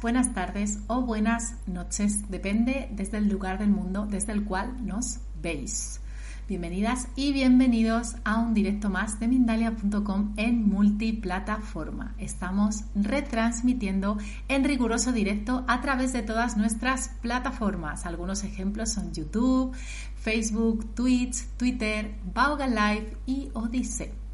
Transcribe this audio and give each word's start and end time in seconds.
buenas 0.00 0.32
tardes 0.32 0.78
o 0.86 1.02
buenas 1.02 1.54
noches, 1.66 2.30
depende 2.30 2.88
desde 2.92 3.18
el 3.18 3.28
lugar 3.28 3.58
del 3.58 3.68
mundo 3.68 4.06
desde 4.06 4.32
el 4.32 4.42
cual 4.42 4.86
nos 4.86 5.18
veis. 5.42 6.00
Bienvenidas 6.48 7.08
y 7.14 7.34
bienvenidos 7.34 8.16
a 8.24 8.38
un 8.38 8.54
directo 8.54 8.88
más 8.88 9.20
de 9.20 9.28
Mindalia.com 9.28 10.32
en 10.38 10.66
multiplataforma. 10.66 12.14
Estamos 12.16 12.84
retransmitiendo 12.94 14.16
en 14.48 14.64
riguroso 14.64 15.12
directo 15.12 15.66
a 15.68 15.82
través 15.82 16.14
de 16.14 16.22
todas 16.22 16.56
nuestras 16.56 17.10
plataformas. 17.20 18.06
Algunos 18.06 18.44
ejemplos 18.44 18.92
son 18.94 19.12
YouTube, 19.12 19.76
Facebook, 20.14 20.86
Twitch, 20.94 21.44
Twitter, 21.58 22.14
Bauga 22.32 22.66
Live 22.66 23.18
y 23.26 23.50
Odyssey. 23.52 24.25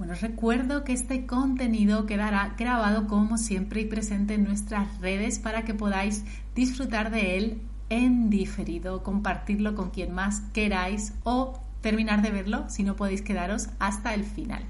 Bueno, 0.00 0.14
recuerdo 0.14 0.82
que 0.82 0.94
este 0.94 1.26
contenido 1.26 2.06
quedará 2.06 2.54
grabado 2.56 3.06
como 3.06 3.36
siempre 3.36 3.82
y 3.82 3.84
presente 3.84 4.32
en 4.32 4.44
nuestras 4.44 4.98
redes 4.98 5.38
para 5.38 5.62
que 5.64 5.74
podáis 5.74 6.24
disfrutar 6.54 7.10
de 7.10 7.36
él 7.36 7.60
en 7.90 8.30
diferido, 8.30 9.02
compartirlo 9.02 9.74
con 9.74 9.90
quien 9.90 10.14
más 10.14 10.40
queráis 10.54 11.12
o 11.22 11.62
terminar 11.82 12.22
de 12.22 12.30
verlo 12.30 12.64
si 12.70 12.82
no 12.82 12.96
podéis 12.96 13.20
quedaros 13.20 13.68
hasta 13.78 14.14
el 14.14 14.24
final. 14.24 14.64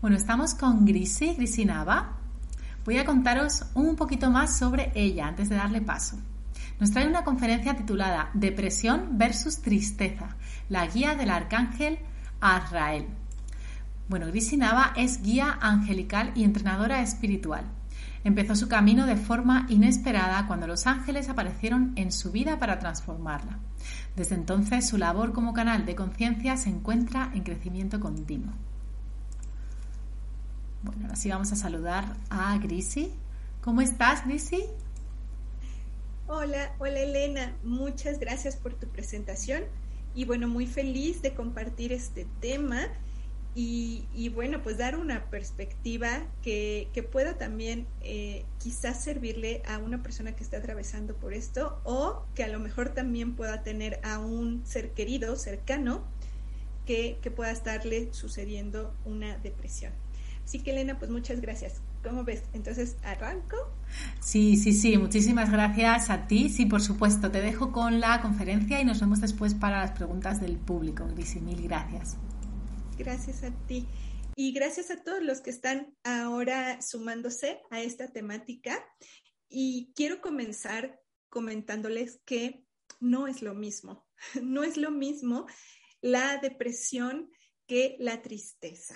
Bueno, 0.00 0.16
estamos 0.16 0.56
con 0.56 0.84
Grisi, 0.84 1.34
Grisi 1.34 1.64
Nava. 1.64 2.16
Voy 2.84 2.98
a 2.98 3.04
contaros 3.04 3.64
un 3.74 3.94
poquito 3.94 4.32
más 4.32 4.58
sobre 4.58 4.90
ella 4.96 5.28
antes 5.28 5.48
de 5.48 5.54
darle 5.54 5.80
paso. 5.80 6.18
Nos 6.80 6.90
trae 6.90 7.06
una 7.06 7.22
conferencia 7.22 7.76
titulada 7.76 8.30
Depresión 8.34 9.16
versus 9.16 9.62
Tristeza, 9.62 10.34
la 10.68 10.88
guía 10.88 11.14
del 11.14 11.30
arcángel 11.30 12.00
Azrael. 12.40 13.06
Bueno, 14.06 14.26
Grisi 14.26 14.58
Nava 14.58 14.92
es 14.96 15.22
guía 15.22 15.58
angelical 15.62 16.32
y 16.34 16.44
entrenadora 16.44 17.00
espiritual. 17.00 17.64
Empezó 18.22 18.54
su 18.54 18.68
camino 18.68 19.06
de 19.06 19.16
forma 19.16 19.66
inesperada 19.70 20.46
cuando 20.46 20.66
los 20.66 20.86
ángeles 20.86 21.28
aparecieron 21.28 21.92
en 21.96 22.12
su 22.12 22.30
vida 22.30 22.58
para 22.58 22.78
transformarla. 22.78 23.58
Desde 24.14 24.34
entonces 24.34 24.86
su 24.86 24.98
labor 24.98 25.32
como 25.32 25.54
canal 25.54 25.86
de 25.86 25.94
conciencia 25.94 26.56
se 26.58 26.68
encuentra 26.68 27.30
en 27.34 27.44
crecimiento 27.44 27.98
continuo. 27.98 28.52
Bueno, 30.82 31.08
ahora 31.08 31.18
vamos 31.30 31.52
a 31.52 31.56
saludar 31.56 32.16
a 32.28 32.58
Grisi. 32.58 33.10
¿Cómo 33.62 33.80
estás, 33.80 34.26
Grisi? 34.26 34.64
Hola, 36.26 36.72
hola 36.78 37.00
Elena, 37.00 37.52
muchas 37.62 38.18
gracias 38.18 38.56
por 38.56 38.74
tu 38.74 38.86
presentación 38.88 39.62
y 40.14 40.24
bueno, 40.24 40.48
muy 40.48 40.66
feliz 40.66 41.22
de 41.22 41.34
compartir 41.34 41.92
este 41.92 42.26
tema 42.40 42.80
y, 43.56 44.28
bueno, 44.34 44.62
pues 44.62 44.78
dar 44.78 44.96
una 44.98 45.30
perspectiva 45.30 46.22
que, 46.42 47.08
pueda 47.12 47.38
también 47.38 47.86
eh, 48.00 48.44
quizás 48.58 49.04
servirle 49.04 49.62
a 49.68 49.78
una 49.78 50.02
persona 50.02 50.34
que 50.34 50.42
está 50.42 50.56
atravesando 50.56 51.14
por 51.14 51.32
esto 51.34 51.80
o 51.84 52.24
que 52.34 52.42
a 52.42 52.48
lo 52.48 52.58
mejor 52.58 52.88
también 52.88 53.36
pueda 53.36 53.62
tener 53.62 54.00
a 54.02 54.18
un 54.18 54.66
ser 54.66 54.90
querido, 54.90 55.36
cercano, 55.36 56.02
que, 56.86 57.18
que 57.22 57.30
pueda 57.30 57.52
estarle 57.52 58.12
sucediendo 58.12 58.92
una 59.04 59.38
depresión. 59.38 59.92
Así 60.44 60.60
que 60.60 60.72
Elena, 60.72 60.98
pues 60.98 61.10
muchas 61.10 61.40
gracias. 61.40 61.80
¿Cómo 62.02 62.24
ves? 62.24 62.42
Entonces, 62.52 62.96
¿arranco? 63.02 63.56
Sí, 64.20 64.56
sí, 64.56 64.72
sí, 64.72 64.98
muchísimas 64.98 65.50
gracias 65.50 66.10
a 66.10 66.26
ti. 66.26 66.50
Sí, 66.50 66.66
por 66.66 66.82
supuesto, 66.82 67.30
te 67.30 67.40
dejo 67.40 67.72
con 67.72 68.00
la 68.00 68.20
conferencia 68.20 68.80
y 68.80 68.84
nos 68.84 69.00
vemos 69.00 69.20
después 69.20 69.54
para 69.54 69.80
las 69.80 69.92
preguntas 69.92 70.40
del 70.40 70.56
público. 70.56 71.06
Grisi, 71.14 71.40
mil 71.40 71.62
gracias. 71.62 72.16
Gracias 72.96 73.42
a 73.42 73.50
ti. 73.66 73.88
Y 74.36 74.52
gracias 74.52 74.90
a 74.90 75.02
todos 75.02 75.22
los 75.22 75.40
que 75.40 75.50
están 75.50 75.96
ahora 76.04 76.80
sumándose 76.80 77.60
a 77.70 77.80
esta 77.82 78.12
temática. 78.12 78.84
Y 79.48 79.92
quiero 79.96 80.20
comenzar 80.20 81.00
comentándoles 81.28 82.20
que 82.24 82.64
no 83.00 83.26
es 83.26 83.42
lo 83.42 83.54
mismo. 83.54 84.06
No 84.42 84.62
es 84.64 84.76
lo 84.76 84.90
mismo 84.90 85.46
la 86.00 86.38
depresión 86.38 87.30
que 87.66 87.96
la 87.98 88.22
tristeza. 88.22 88.94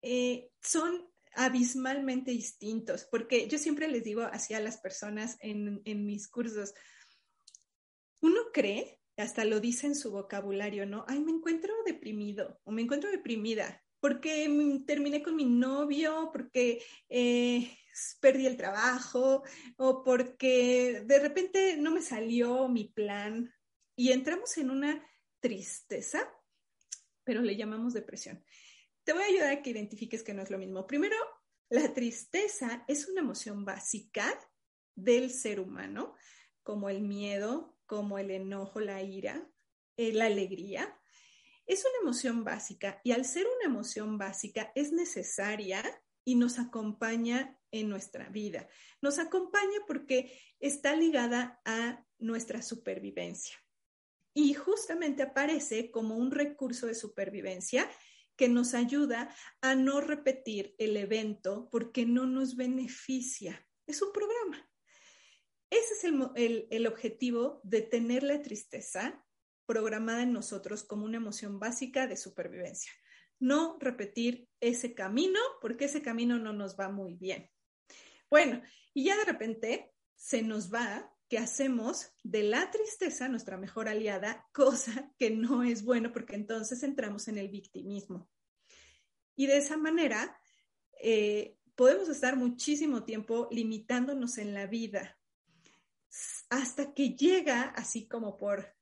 Eh, 0.00 0.50
son 0.62 1.08
abismalmente 1.34 2.30
distintos, 2.30 3.06
porque 3.10 3.48
yo 3.48 3.58
siempre 3.58 3.88
les 3.88 4.04
digo 4.04 4.22
así 4.22 4.54
a 4.54 4.60
las 4.60 4.78
personas 4.78 5.36
en, 5.40 5.82
en 5.84 6.06
mis 6.06 6.28
cursos, 6.28 6.72
uno 8.20 8.40
cree 8.52 8.97
hasta 9.18 9.44
lo 9.44 9.60
dice 9.60 9.86
en 9.86 9.94
su 9.94 10.10
vocabulario, 10.10 10.86
¿no? 10.86 11.04
Ay, 11.08 11.20
me 11.20 11.32
encuentro 11.32 11.74
deprimido 11.84 12.60
o 12.64 12.70
me 12.70 12.82
encuentro 12.82 13.10
deprimida 13.10 13.82
porque 14.00 14.82
terminé 14.86 15.22
con 15.22 15.36
mi 15.36 15.44
novio, 15.44 16.30
porque 16.32 16.82
eh, 17.08 17.76
perdí 18.20 18.46
el 18.46 18.56
trabajo 18.56 19.42
o 19.76 20.04
porque 20.04 21.02
de 21.04 21.18
repente 21.18 21.76
no 21.76 21.90
me 21.90 22.02
salió 22.02 22.68
mi 22.68 22.84
plan 22.84 23.52
y 23.96 24.12
entramos 24.12 24.56
en 24.58 24.70
una 24.70 25.04
tristeza, 25.40 26.32
pero 27.24 27.42
le 27.42 27.56
llamamos 27.56 27.94
depresión. 27.94 28.44
Te 29.04 29.12
voy 29.12 29.22
a 29.22 29.26
ayudar 29.26 29.52
a 29.52 29.62
que 29.62 29.70
identifiques 29.70 30.22
que 30.22 30.34
no 30.34 30.42
es 30.42 30.50
lo 30.50 30.58
mismo. 30.58 30.86
Primero, 30.86 31.16
la 31.70 31.92
tristeza 31.92 32.84
es 32.86 33.08
una 33.08 33.20
emoción 33.20 33.64
básica 33.64 34.38
del 34.94 35.30
ser 35.30 35.60
humano, 35.60 36.14
como 36.62 36.88
el 36.88 37.02
miedo, 37.02 37.77
como 37.88 38.18
el 38.18 38.30
enojo, 38.30 38.78
la 38.78 39.02
ira, 39.02 39.50
eh, 39.96 40.12
la 40.12 40.26
alegría, 40.26 40.96
es 41.66 41.80
una 41.80 42.02
emoción 42.02 42.44
básica 42.44 43.00
y 43.02 43.10
al 43.10 43.24
ser 43.24 43.46
una 43.46 43.64
emoción 43.64 44.16
básica 44.16 44.70
es 44.76 44.92
necesaria 44.92 45.82
y 46.24 46.36
nos 46.36 46.58
acompaña 46.58 47.58
en 47.72 47.88
nuestra 47.88 48.28
vida. 48.28 48.68
Nos 49.02 49.18
acompaña 49.18 49.78
porque 49.86 50.38
está 50.60 50.94
ligada 50.94 51.60
a 51.64 52.06
nuestra 52.18 52.62
supervivencia. 52.62 53.56
Y 54.34 54.54
justamente 54.54 55.22
aparece 55.22 55.90
como 55.90 56.16
un 56.16 56.30
recurso 56.30 56.86
de 56.86 56.94
supervivencia 56.94 57.90
que 58.36 58.48
nos 58.48 58.74
ayuda 58.74 59.34
a 59.62 59.74
no 59.74 60.00
repetir 60.00 60.74
el 60.78 60.96
evento 60.96 61.68
porque 61.70 62.06
no 62.06 62.26
nos 62.26 62.54
beneficia. 62.54 63.66
Es 63.86 64.00
un 64.00 64.12
programa. 64.12 64.70
Ese 65.70 65.94
es 65.94 66.04
el, 66.04 66.86
objetivo 66.86 67.60
de 67.62 67.82
tener 67.82 68.22
la 68.22 68.40
tristeza 68.40 69.24
programada 69.66 70.22
en 70.22 70.32
nosotros 70.32 70.82
como 70.82 71.04
una 71.04 71.18
emoción 71.18 71.58
básica 71.58 72.06
de 72.06 72.16
supervivencia. 72.16 72.90
No 73.38 73.76
repetir 73.78 74.48
ese 74.60 74.94
camino 74.94 75.38
porque 75.60 75.84
ese 75.84 76.00
camino 76.00 76.38
no 76.38 76.52
nos 76.52 76.78
va 76.78 76.88
muy 76.88 77.14
bien. 77.14 77.50
Bueno, 78.30 78.62
y 78.94 79.04
ya 79.04 79.16
de 79.16 79.24
repente 79.26 79.92
se 80.16 80.42
nos 80.42 80.72
va 80.72 81.14
que 81.28 81.38
hacemos 81.38 82.14
de 82.22 82.42
la 82.42 82.70
tristeza 82.70 83.28
nuestra 83.28 83.58
mejor 83.58 83.88
aliada, 83.88 84.48
cosa 84.52 85.12
que 85.18 85.30
no 85.30 85.62
es 85.62 85.84
bueno 85.84 86.12
porque 86.12 86.34
entonces 86.34 86.82
entramos 86.82 87.28
en 87.28 87.36
el 87.36 87.48
victimismo. 87.48 88.30
Y 89.36 89.46
de 89.46 89.58
esa 89.58 89.76
manera 89.76 90.40
eh, 91.00 91.58
podemos 91.74 92.08
estar 92.08 92.36
muchísimo 92.36 93.04
tiempo 93.04 93.48
limitándonos 93.52 94.38
en 94.38 94.54
la 94.54 94.66
vida, 94.66 95.17
hasta 96.50 96.94
que 96.94 97.10
llega, 97.10 97.62
así 97.62 98.08
como 98.08 98.38
por, 98.38 98.74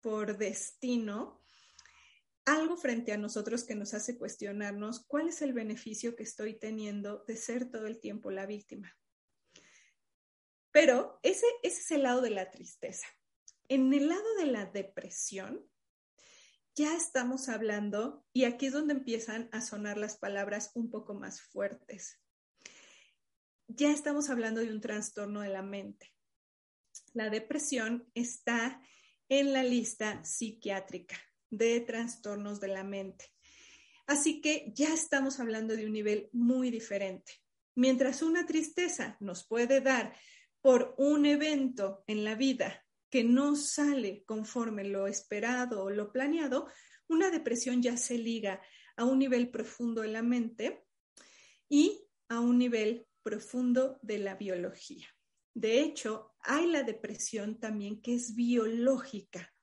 por 0.00 0.36
destino, 0.36 1.42
algo 2.44 2.76
frente 2.76 3.12
a 3.12 3.16
nosotros 3.16 3.64
que 3.64 3.74
nos 3.74 3.94
hace 3.94 4.18
cuestionarnos 4.18 5.04
cuál 5.06 5.28
es 5.28 5.42
el 5.42 5.52
beneficio 5.52 6.14
que 6.14 6.22
estoy 6.22 6.58
teniendo 6.58 7.24
de 7.26 7.36
ser 7.36 7.70
todo 7.70 7.86
el 7.86 8.00
tiempo 8.00 8.30
la 8.30 8.46
víctima. 8.46 8.96
Pero 10.70 11.18
ese, 11.22 11.46
ese 11.62 11.80
es 11.80 11.90
el 11.90 12.02
lado 12.04 12.20
de 12.20 12.30
la 12.30 12.50
tristeza. 12.50 13.06
En 13.68 13.92
el 13.92 14.08
lado 14.08 14.34
de 14.36 14.46
la 14.46 14.66
depresión, 14.66 15.66
ya 16.76 16.94
estamos 16.94 17.48
hablando, 17.48 18.24
y 18.34 18.44
aquí 18.44 18.66
es 18.66 18.74
donde 18.74 18.92
empiezan 18.92 19.48
a 19.50 19.62
sonar 19.62 19.96
las 19.96 20.18
palabras 20.18 20.70
un 20.74 20.90
poco 20.90 21.14
más 21.14 21.40
fuertes. 21.40 22.20
Ya 23.66 23.90
estamos 23.90 24.28
hablando 24.28 24.60
de 24.60 24.70
un 24.70 24.82
trastorno 24.82 25.40
de 25.40 25.48
la 25.48 25.62
mente 25.62 26.15
la 27.16 27.30
depresión 27.30 28.06
está 28.14 28.82
en 29.30 29.54
la 29.54 29.64
lista 29.64 30.22
psiquiátrica 30.22 31.16
de 31.48 31.80
trastornos 31.80 32.60
de 32.60 32.68
la 32.68 32.84
mente. 32.84 33.32
Así 34.06 34.42
que 34.42 34.70
ya 34.74 34.92
estamos 34.92 35.40
hablando 35.40 35.74
de 35.74 35.86
un 35.86 35.94
nivel 35.94 36.28
muy 36.32 36.70
diferente. 36.70 37.32
Mientras 37.74 38.20
una 38.20 38.44
tristeza 38.44 39.16
nos 39.18 39.46
puede 39.46 39.80
dar 39.80 40.14
por 40.60 40.94
un 40.98 41.24
evento 41.24 42.04
en 42.06 42.22
la 42.22 42.34
vida 42.34 42.84
que 43.08 43.24
no 43.24 43.56
sale 43.56 44.22
conforme 44.26 44.84
lo 44.84 45.06
esperado 45.06 45.84
o 45.84 45.90
lo 45.90 46.12
planeado, 46.12 46.68
una 47.08 47.30
depresión 47.30 47.82
ya 47.82 47.96
se 47.96 48.18
liga 48.18 48.60
a 48.94 49.06
un 49.06 49.18
nivel 49.18 49.48
profundo 49.48 50.02
de 50.02 50.08
la 50.08 50.22
mente 50.22 50.84
y 51.66 51.98
a 52.28 52.40
un 52.40 52.58
nivel 52.58 53.06
profundo 53.22 53.98
de 54.02 54.18
la 54.18 54.34
biología. 54.34 55.15
De 55.56 55.80
hecho, 55.80 56.34
hay 56.40 56.66
la 56.66 56.82
depresión 56.82 57.58
también 57.58 58.02
que 58.02 58.14
es 58.14 58.34
biológica. 58.34 59.54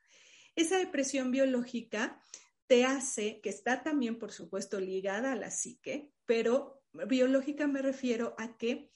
Esa 0.55 0.79
depresión 0.79 1.29
biológica 1.29 2.19
te 2.65 2.83
hace, 2.83 3.41
que 3.41 3.49
está 3.49 3.83
también, 3.83 4.17
por 4.17 4.31
supuesto, 4.31 4.79
ligada 4.79 5.33
a 5.33 5.35
la 5.35 5.51
psique, 5.51 6.11
pero 6.25 6.83
biológica 7.07 7.67
me 7.67 7.83
refiero 7.83 8.33
a 8.39 8.57
que 8.57 8.91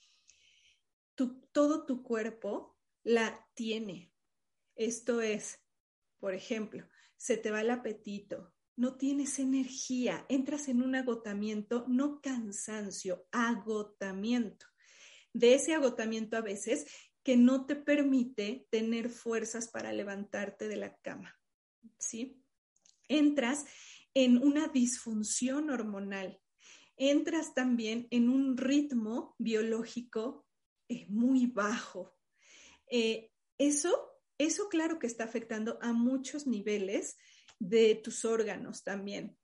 todo 1.52 1.86
tu 1.86 2.02
cuerpo 2.02 2.76
la 3.04 3.48
tiene. 3.54 4.12
Esto 4.74 5.22
es, 5.22 5.60
por 6.18 6.34
ejemplo, 6.34 6.88
se 7.16 7.38
te 7.38 7.52
va 7.52 7.62
el 7.62 7.70
apetito, 7.70 8.56
no 8.76 8.98
tienes 8.98 9.38
energía, 9.38 10.26
entras 10.30 10.68
en 10.68 10.82
un 10.82 10.96
agotamiento, 10.96 11.86
no 11.88 12.22
cansancio, 12.22 13.28
agotamiento. 13.32 14.66
De 15.34 15.54
ese 15.54 15.74
agotamiento 15.74 16.38
a 16.38 16.42
veces 16.42 16.86
que 17.24 17.36
no 17.36 17.66
te 17.66 17.76
permite 17.76 18.68
tener 18.70 19.10
fuerzas 19.10 19.68
para 19.68 19.92
levantarte 19.92 20.68
de 20.68 20.78
la 20.78 20.96
cama, 20.98 21.38
¿sí? 22.00 22.42
Entras 23.10 23.66
en 24.14 24.42
una 24.42 24.68
disfunción 24.70 25.70
hormonal, 25.70 26.40
entras 26.96 27.54
también 27.54 28.08
en 28.12 28.30
un 28.30 28.58
ritmo 28.58 29.36
biológico 29.38 30.48
eh, 30.90 31.06
muy 31.10 31.48
bajo. 31.48 32.16
Eh, 32.90 33.30
eso, 33.58 34.10
eso 34.38 34.70
claro 34.70 34.98
que 34.98 35.08
está 35.08 35.26
afectando 35.26 35.78
a 35.82 35.94
muchos 35.94 36.48
niveles 36.48 37.18
de 37.60 37.96
tus 37.96 38.26
órganos 38.26 38.84
también. 38.84 39.38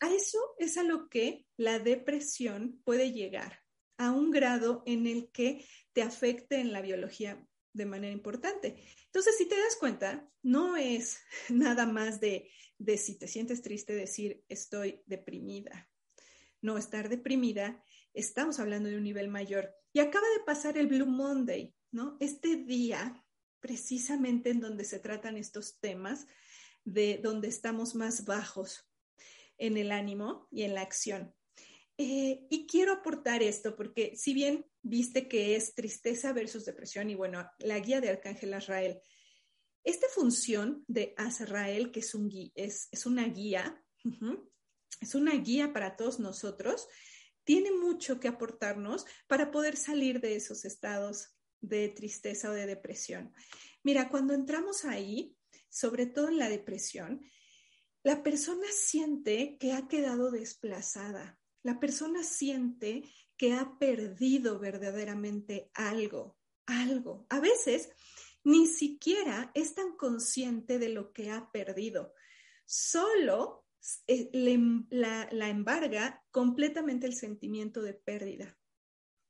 A 0.00 0.08
eso 0.14 0.38
es 0.58 0.78
a 0.78 0.82
lo 0.82 1.08
que 1.08 1.46
la 1.56 1.78
depresión 1.78 2.80
puede 2.84 3.12
llegar, 3.12 3.59
a 4.00 4.12
un 4.12 4.30
grado 4.30 4.82
en 4.86 5.06
el 5.06 5.30
que 5.30 5.62
te 5.92 6.00
afecte 6.00 6.58
en 6.58 6.72
la 6.72 6.80
biología 6.80 7.46
de 7.74 7.84
manera 7.84 8.14
importante. 8.14 8.82
Entonces, 9.04 9.36
si 9.36 9.46
te 9.46 9.58
das 9.58 9.76
cuenta, 9.76 10.26
no 10.42 10.78
es 10.78 11.18
nada 11.50 11.84
más 11.84 12.18
de, 12.18 12.50
de 12.78 12.96
si 12.96 13.18
te 13.18 13.28
sientes 13.28 13.60
triste 13.60 13.94
decir 13.94 14.42
estoy 14.48 15.02
deprimida. 15.04 15.90
No, 16.62 16.78
estar 16.78 17.10
deprimida, 17.10 17.84
estamos 18.14 18.58
hablando 18.58 18.88
de 18.88 18.96
un 18.96 19.04
nivel 19.04 19.28
mayor. 19.28 19.74
Y 19.92 20.00
acaba 20.00 20.26
de 20.38 20.44
pasar 20.44 20.78
el 20.78 20.86
Blue 20.86 21.06
Monday, 21.06 21.74
¿no? 21.90 22.16
Este 22.20 22.56
día, 22.56 23.22
precisamente 23.60 24.48
en 24.48 24.60
donde 24.60 24.84
se 24.84 24.98
tratan 24.98 25.36
estos 25.36 25.78
temas, 25.78 26.26
de 26.84 27.20
donde 27.22 27.48
estamos 27.48 27.94
más 27.94 28.24
bajos 28.24 28.90
en 29.58 29.76
el 29.76 29.92
ánimo 29.92 30.48
y 30.50 30.62
en 30.62 30.74
la 30.74 30.80
acción. 30.80 31.34
Eh, 32.02 32.46
y 32.48 32.66
quiero 32.66 32.94
aportar 32.94 33.42
esto 33.42 33.76
porque 33.76 34.16
si 34.16 34.32
bien 34.32 34.64
viste 34.80 35.28
que 35.28 35.54
es 35.54 35.74
tristeza 35.74 36.32
versus 36.32 36.64
depresión 36.64 37.10
y 37.10 37.14
bueno, 37.14 37.46
la 37.58 37.78
guía 37.78 38.00
de 38.00 38.08
Arcángel 38.08 38.54
Azrael, 38.54 39.02
esta 39.84 40.06
función 40.08 40.82
de 40.88 41.12
Azrael, 41.18 41.90
que 41.92 42.00
es, 42.00 42.14
un, 42.14 42.30
es, 42.54 42.88
es 42.90 43.04
una 43.04 43.26
guía, 43.28 43.84
es 44.98 45.14
una 45.14 45.34
guía 45.34 45.74
para 45.74 45.94
todos 45.94 46.20
nosotros, 46.20 46.88
tiene 47.44 47.70
mucho 47.70 48.18
que 48.18 48.28
aportarnos 48.28 49.04
para 49.26 49.50
poder 49.50 49.76
salir 49.76 50.22
de 50.22 50.36
esos 50.36 50.64
estados 50.64 51.36
de 51.60 51.90
tristeza 51.90 52.50
o 52.50 52.54
de 52.54 52.64
depresión. 52.64 53.34
Mira, 53.82 54.08
cuando 54.08 54.32
entramos 54.32 54.86
ahí, 54.86 55.36
sobre 55.68 56.06
todo 56.06 56.30
en 56.30 56.38
la 56.38 56.48
depresión, 56.48 57.20
la 58.02 58.22
persona 58.22 58.68
siente 58.72 59.58
que 59.60 59.74
ha 59.74 59.86
quedado 59.86 60.30
desplazada, 60.30 61.39
la 61.62 61.78
persona 61.78 62.22
siente 62.22 63.04
que 63.36 63.54
ha 63.54 63.78
perdido 63.78 64.58
verdaderamente 64.58 65.70
algo, 65.74 66.38
algo. 66.66 67.26
A 67.30 67.40
veces 67.40 67.90
ni 68.44 68.66
siquiera 68.66 69.50
es 69.54 69.74
tan 69.74 69.96
consciente 69.96 70.78
de 70.78 70.88
lo 70.88 71.12
que 71.12 71.30
ha 71.30 71.50
perdido, 71.50 72.14
solo 72.64 73.66
eh, 74.06 74.30
la, 74.90 75.28
la 75.32 75.48
embarga 75.48 76.22
completamente 76.30 77.06
el 77.06 77.14
sentimiento 77.14 77.82
de 77.82 77.94
pérdida. 77.94 78.56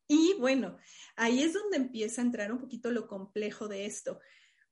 Y 0.07 0.35
bueno, 0.41 0.77
ahí 1.15 1.43
es 1.43 1.53
donde 1.53 1.77
empieza 1.77 2.21
a 2.21 2.25
entrar 2.25 2.51
un 2.51 2.59
poquito 2.59 2.91
lo 2.91 3.07
complejo 3.07 3.69
de 3.69 3.87
esto, 3.87 4.19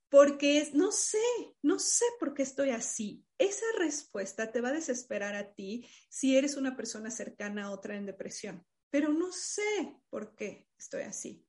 porque 0.08 0.70
no 0.72 0.90
sé, 0.90 1.18
no 1.62 1.78
sé 1.78 2.04
por 2.18 2.34
qué 2.34 2.42
estoy 2.42 2.70
así. 2.70 3.24
Esa 3.36 3.66
respuesta 3.78 4.50
te 4.50 4.60
va 4.60 4.68
a 4.68 4.72
desesperar 4.72 5.34
a 5.34 5.52
ti 5.52 5.86
si 6.08 6.36
eres 6.36 6.56
una 6.56 6.76
persona 6.76 7.10
cercana 7.10 7.64
a 7.64 7.70
otra 7.70 7.96
en 7.96 8.06
depresión, 8.06 8.66
pero 8.90 9.12
no 9.12 9.32
sé 9.32 9.96
por 10.08 10.34
qué 10.34 10.68
estoy 10.78 11.02
así. 11.02 11.44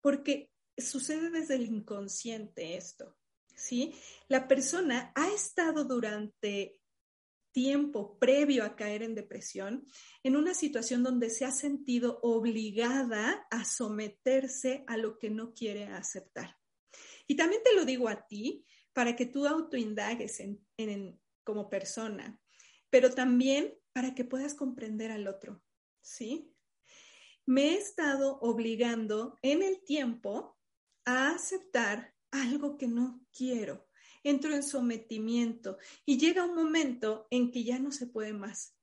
Porque 0.00 0.50
sucede 0.76 1.30
desde 1.30 1.56
el 1.56 1.66
inconsciente 1.66 2.76
esto, 2.76 3.16
¿sí? 3.54 3.94
La 4.28 4.48
persona 4.48 5.12
ha 5.14 5.30
estado 5.32 5.84
durante 5.84 6.80
tiempo 7.52 8.18
previo 8.18 8.64
a 8.64 8.74
caer 8.74 9.04
en 9.04 9.14
depresión 9.14 9.86
en 10.24 10.34
una 10.34 10.54
situación 10.54 11.04
donde 11.04 11.30
se 11.30 11.44
ha 11.44 11.52
sentido 11.52 12.18
obligada 12.22 13.46
a 13.50 13.64
someterse 13.64 14.82
a 14.88 14.96
lo 14.96 15.18
que 15.18 15.30
no 15.30 15.54
quiere 15.54 15.86
aceptar. 15.86 16.56
Y 17.26 17.36
también 17.36 17.62
te 17.62 17.74
lo 17.74 17.84
digo 17.84 18.08
a 18.08 18.26
ti 18.26 18.64
para 18.92 19.16
que 19.16 19.26
tú 19.26 19.46
autoindagues 19.46 20.42
como 21.42 21.68
persona, 21.68 22.38
pero 22.90 23.10
también 23.10 23.74
para 23.92 24.14
que 24.14 24.24
puedas 24.24 24.54
comprender 24.54 25.10
al 25.10 25.26
otro, 25.28 25.62
¿sí? 26.00 26.52
Me 27.46 27.72
he 27.72 27.74
estado 27.74 28.38
obligando 28.40 29.38
en 29.42 29.62
el 29.62 29.84
tiempo 29.84 30.58
a 31.04 31.30
aceptar 31.30 32.14
algo 32.30 32.78
que 32.78 32.88
no 32.88 33.24
quiero. 33.36 33.86
Entro 34.22 34.54
en 34.54 34.62
sometimiento 34.62 35.76
y 36.06 36.18
llega 36.18 36.44
un 36.44 36.54
momento 36.54 37.26
en 37.30 37.50
que 37.50 37.62
ya 37.62 37.78
no 37.78 37.92
se 37.92 38.06
puede 38.06 38.32
más. 38.32 38.74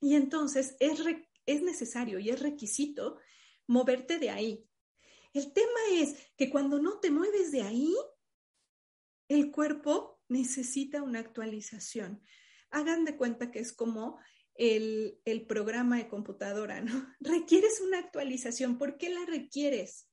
Y 0.00 0.14
entonces 0.14 0.76
es, 0.78 1.00
es 1.46 1.62
necesario 1.62 2.18
y 2.20 2.30
es 2.30 2.40
requisito 2.40 3.18
moverte 3.66 4.18
de 4.18 4.30
ahí, 4.30 4.65
el 5.38 5.52
tema 5.52 5.80
es 5.92 6.16
que 6.36 6.50
cuando 6.50 6.80
no 6.80 6.98
te 6.98 7.10
mueves 7.10 7.52
de 7.52 7.62
ahí, 7.62 7.94
el 9.28 9.50
cuerpo 9.50 10.20
necesita 10.28 11.02
una 11.02 11.20
actualización. 11.20 12.22
Hagan 12.70 13.04
de 13.04 13.16
cuenta 13.16 13.50
que 13.50 13.60
es 13.60 13.72
como 13.72 14.18
el, 14.54 15.20
programa 15.48 15.98
de 15.98 16.08
computadora, 16.08 16.80
¿no? 16.80 17.06
Requieres 17.20 17.80
una 17.80 17.98
actualización. 17.98 18.78
¿Por 18.78 18.96
qué 18.98 19.10
la 19.10 19.24
requieres? 19.26 20.08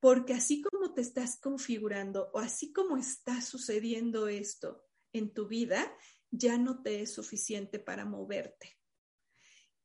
Porque 0.00 0.34
así 0.34 0.62
como 0.62 0.94
te 0.94 1.00
estás 1.00 1.40
configurando 1.40 2.30
o 2.32 2.38
así 2.38 2.72
como 2.72 2.96
está 2.96 3.40
sucediendo 3.40 4.28
esto 4.28 4.84
en 5.12 5.32
tu 5.32 5.48
vida, 5.48 5.92
ya 6.30 6.58
no 6.58 6.82
te 6.82 7.00
es 7.02 7.14
suficiente 7.14 7.78
para 7.78 8.04
moverte. 8.04 8.78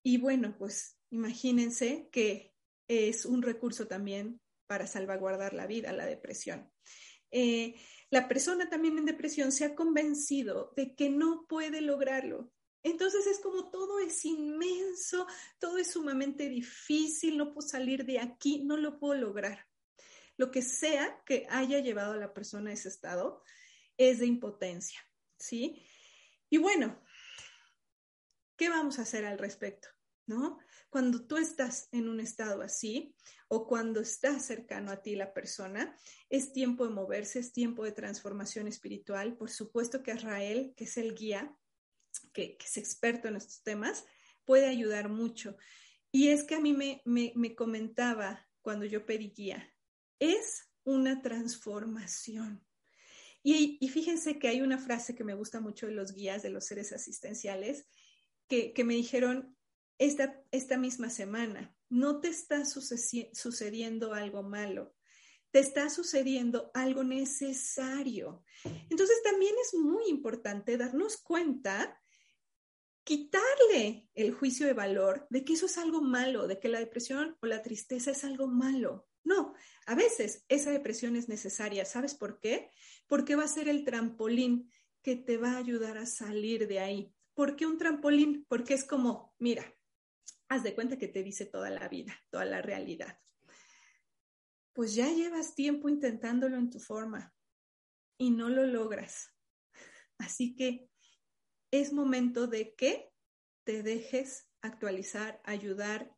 Y 0.03 0.17
bueno, 0.17 0.55
pues 0.57 0.99
imagínense 1.09 2.09
que 2.11 2.53
es 2.87 3.25
un 3.25 3.41
recurso 3.41 3.87
también 3.87 4.41
para 4.67 4.87
salvaguardar 4.87 5.53
la 5.53 5.67
vida, 5.67 5.91
la 5.91 6.05
depresión. 6.05 6.71
Eh, 7.31 7.75
la 8.09 8.27
persona 8.27 8.69
también 8.69 8.97
en 8.97 9.05
depresión 9.05 9.51
se 9.51 9.65
ha 9.65 9.75
convencido 9.75 10.71
de 10.75 10.95
que 10.95 11.09
no 11.09 11.47
puede 11.47 11.81
lograrlo. 11.81 12.51
Entonces 12.83 13.25
es 13.25 13.39
como 13.39 13.71
todo 13.71 13.99
es 13.99 14.23
inmenso, 14.25 15.25
todo 15.57 15.77
es 15.77 15.91
sumamente 15.91 16.49
difícil, 16.49 17.37
no 17.37 17.53
puedo 17.53 17.67
salir 17.67 18.05
de 18.05 18.19
aquí, 18.19 18.63
no 18.63 18.77
lo 18.77 18.99
puedo 18.99 19.15
lograr. 19.15 19.65
Lo 20.37 20.51
que 20.51 20.61
sea 20.61 21.21
que 21.25 21.47
haya 21.49 21.79
llevado 21.79 22.13
a 22.13 22.17
la 22.17 22.33
persona 22.33 22.71
a 22.71 22.73
ese 22.73 22.89
estado 22.89 23.43
es 23.97 24.19
de 24.19 24.25
impotencia, 24.25 24.99
¿sí? 25.39 25.83
Y 26.49 26.57
bueno, 26.57 27.01
¿qué 28.57 28.69
vamos 28.69 28.99
a 28.99 29.03
hacer 29.03 29.25
al 29.25 29.39
respecto? 29.39 29.87
¿No? 30.25 30.59
Cuando 30.89 31.25
tú 31.25 31.37
estás 31.37 31.89
en 31.91 32.07
un 32.07 32.19
estado 32.19 32.61
así 32.61 33.15
o 33.55 33.67
cuando 33.67 33.99
está 33.99 34.39
cercano 34.39 34.91
a 34.91 35.03
ti 35.03 35.15
la 35.15 35.31
persona, 35.31 35.95
es 36.27 36.53
tiempo 36.53 36.87
de 36.87 36.93
moverse, 36.93 37.37
es 37.37 37.53
tiempo 37.53 37.83
de 37.83 37.91
transformación 37.91 38.67
espiritual. 38.67 39.37
Por 39.37 39.51
supuesto 39.51 40.01
que 40.01 40.11
Israel, 40.11 40.73
que 40.75 40.85
es 40.85 40.97
el 40.97 41.13
guía, 41.13 41.55
que, 42.33 42.57
es 42.59 42.77
experto 42.77 43.27
en 43.27 43.35
estos 43.35 43.61
temas, 43.61 44.05
puede 44.43 44.67
ayudar 44.67 45.07
mucho. 45.07 45.55
Y 46.11 46.29
es 46.29 46.43
que 46.43 46.55
a 46.55 46.59
mí 46.59 46.73
me, 46.73 47.03
me 47.05 47.55
comentaba 47.55 48.43
cuando 48.63 48.85
yo 48.85 49.05
pedí 49.05 49.29
guía, 49.29 49.71
es 50.17 50.71
una 50.83 51.21
transformación. 51.21 52.65
Y, 53.43 53.77
y, 53.79 53.89
fíjense 53.89 54.39
que 54.39 54.47
hay 54.47 54.61
una 54.61 54.79
frase 54.79 55.13
que 55.13 55.23
me 55.23 55.35
gusta 55.35 55.59
mucho 55.59 55.85
de 55.85 55.91
los 55.91 56.13
guías 56.13 56.41
de 56.41 56.49
los 56.49 56.65
seres 56.65 56.91
asistenciales, 56.91 57.85
que, 58.47 58.73
que 58.73 58.83
me 58.83 58.95
dijeron, 58.95 59.55
esta, 59.97 60.41
esta 60.51 60.77
misma 60.77 61.09
semana. 61.09 61.75
No 61.89 62.19
te 62.19 62.29
está 62.29 62.63
sucediendo 62.65 64.13
algo 64.13 64.43
malo, 64.43 64.95
te 65.51 65.59
está 65.59 65.89
sucediendo 65.89 66.71
algo 66.73 67.03
necesario. 67.03 68.43
Entonces 68.89 69.21
también 69.23 69.53
es 69.61 69.75
muy 69.75 70.05
importante 70.07 70.77
darnos 70.77 71.17
cuenta, 71.17 72.01
quitarle 73.03 74.09
el 74.15 74.33
juicio 74.33 74.65
de 74.65 74.73
valor 74.73 75.27
de 75.29 75.45
que 75.45 75.53
eso 75.53 75.67
es 75.67 75.77
algo 75.77 76.01
malo, 76.01 76.47
de 76.47 76.59
que 76.59 76.69
la 76.69 76.79
depresión 76.79 77.37
o 77.41 77.45
la 77.45 77.61
tristeza 77.61 78.11
es 78.11 78.23
algo 78.23 78.47
malo. 78.47 79.07
No, 79.23 79.53
a 79.85 79.95
veces 79.95 80.43
esa 80.49 80.71
depresión 80.71 81.15
es 81.15 81.29
necesaria. 81.29 81.85
¿Sabes 81.85 82.15
por 82.15 82.39
qué? 82.39 82.71
Porque 83.07 83.35
va 83.35 83.43
a 83.43 83.47
ser 83.47 83.69
el 83.69 83.85
trampolín 83.85 84.71
que 85.01 85.15
te 85.15 85.37
va 85.37 85.51
a 85.51 85.57
ayudar 85.57 85.97
a 85.97 86.05
salir 86.05 86.67
de 86.67 86.79
ahí. 86.79 87.13
¿Por 87.33 87.55
qué 87.55 87.65
un 87.65 87.77
trampolín? 87.77 88.45
Porque 88.47 88.73
es 88.73 88.83
como, 88.83 89.33
mira, 89.37 89.73
haz 90.53 90.63
de 90.63 90.75
cuenta 90.75 90.97
que 90.97 91.07
te 91.07 91.23
dice 91.23 91.45
toda 91.45 91.69
la 91.71 91.87
vida, 91.87 92.13
toda 92.29 92.45
la 92.45 92.61
realidad. 92.61 93.19
Pues 94.73 94.93
ya 94.93 95.11
llevas 95.11 95.55
tiempo 95.55 95.89
intentándolo 95.89 96.57
en 96.57 96.69
tu 96.69 96.79
forma 96.79 97.33
y 98.17 98.29
no 98.29 98.49
lo 98.49 98.65
logras. 98.65 99.33
Así 100.19 100.55
que 100.55 100.89
es 101.71 101.91
momento 101.91 102.47
de 102.47 102.75
que 102.75 103.11
te 103.63 103.81
dejes 103.81 104.47
actualizar, 104.61 105.41
ayudar 105.43 106.15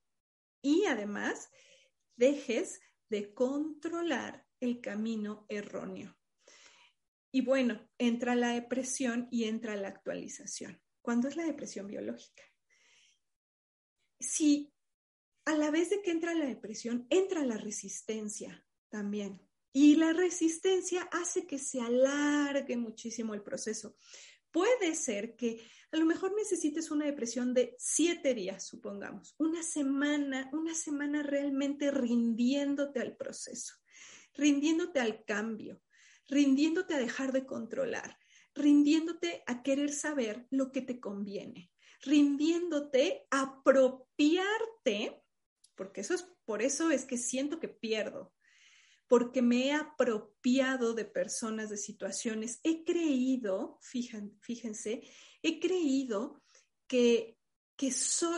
y 0.61 0.85
además 0.85 1.49
dejes 2.17 2.81
de 3.09 3.33
controlar 3.33 4.45
el 4.59 4.81
camino 4.81 5.45
erróneo. 5.47 6.17
Y 7.31 7.41
bueno, 7.41 7.89
entra 7.97 8.35
la 8.35 8.49
depresión 8.49 9.27
y 9.31 9.45
entra 9.45 9.75
la 9.75 9.89
actualización. 9.89 10.81
¿Cuándo 11.01 11.27
es 11.27 11.35
la 11.35 11.45
depresión 11.45 11.87
biológica? 11.87 12.43
Si 14.19 14.73
a 15.45 15.55
la 15.55 15.69
vez 15.69 15.89
de 15.89 16.01
que 16.01 16.11
entra 16.11 16.33
la 16.33 16.45
depresión, 16.45 17.05
entra 17.09 17.45
la 17.45 17.57
resistencia 17.57 18.65
también. 18.89 19.41
Y 19.71 19.95
la 19.95 20.13
resistencia 20.13 21.03
hace 21.11 21.45
que 21.45 21.59
se 21.59 21.81
alargue 21.81 22.77
muchísimo 22.77 23.33
el 23.33 23.43
proceso. 23.43 23.97
Puede 24.51 24.95
ser 24.95 25.35
que 25.35 25.61
a 25.91 25.97
lo 25.97 26.05
mejor 26.05 26.33
necesites 26.35 26.91
una 26.91 27.05
depresión 27.05 27.53
de 27.53 27.75
siete 27.77 28.33
días, 28.33 28.65
supongamos, 28.65 29.35
una 29.37 29.61
semana, 29.63 30.49
una 30.53 30.73
semana 30.73 31.23
realmente 31.23 31.91
rindiéndote 31.91 33.01
al 33.01 33.15
proceso, 33.15 33.75
rindiéndote 34.33 34.99
al 34.99 35.25
cambio, 35.25 35.81
rindiéndote 36.27 36.95
a 36.95 36.99
dejar 36.99 37.31
de 37.33 37.45
controlar, 37.45 38.17
rindiéndote 38.53 39.43
a 39.45 39.61
querer 39.61 39.91
saber 39.91 40.47
lo 40.49 40.71
que 40.71 40.81
te 40.81 40.99
conviene, 40.99 41.71
rindiéndote 42.01 43.27
a 43.29 43.61
apropiarte, 44.15 45.21
porque 45.75 46.01
eso 46.01 46.13
es 46.13 46.27
por 46.45 46.61
eso 46.61 46.91
es 46.91 47.05
que 47.05 47.17
siento 47.17 47.59
que 47.59 47.67
pierdo, 47.67 48.33
porque 49.07 49.41
me 49.41 49.67
he 49.67 49.73
apropiado 49.73 50.93
de 50.93 51.05
personas, 51.05 51.69
de 51.69 51.77
situaciones, 51.77 52.59
he 52.63 52.83
creído, 52.83 53.79
fíjense, 53.81 55.03
he 55.43 55.59
creído 55.59 56.41
que, 56.87 57.37
que, 57.77 57.93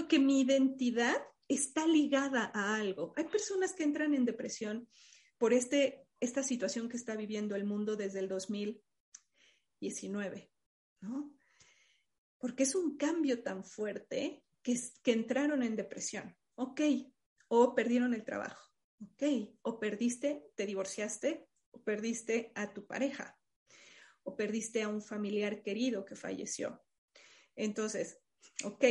que 0.10 0.20
mi 0.20 0.42
identidad 0.42 1.16
está 1.48 1.88
ligada 1.88 2.52
a 2.54 2.76
algo. 2.76 3.14
Hay 3.16 3.24
personas 3.26 3.74
que 3.74 3.84
entran 3.84 4.14
en 4.14 4.26
depresión 4.26 4.90
por 5.38 5.54
este, 5.54 6.06
esta 6.20 6.44
situación 6.44 6.90
que 6.90 6.98
está 6.98 7.16
viviendo 7.16 7.56
el 7.56 7.66
mundo 7.66 7.96
desde 7.96 8.20
el 8.20 8.28
2019, 8.28 10.52
¿no? 11.02 11.34
Porque 12.40 12.64
es 12.64 12.76
un 12.76 12.98
cambio 12.98 13.42
tan 13.42 13.64
fuerte 13.64 14.44
que, 15.04 15.12
entraron 15.12 15.64
en 15.64 15.76
depresión, 15.76 16.36
ok, 16.56 16.82
o 17.48 17.74
perdieron 17.74 18.14
el 18.14 18.26
trabajo 18.26 18.68
Ok, 19.00 19.24
o 19.62 19.80
perdiste, 19.80 20.50
te 20.56 20.66
divorciaste, 20.66 21.48
o 21.70 21.84
perdiste 21.84 22.52
a 22.56 22.74
tu 22.74 22.88
pareja, 22.88 23.40
o 24.24 24.36
perdiste 24.36 24.82
a 24.82 24.90
un 24.90 25.04
familiar 25.04 25.62
querido 25.62 26.04
que 26.04 26.16
falleció. 26.16 26.84
Entonces, 27.56 28.20
ok, 28.64 28.84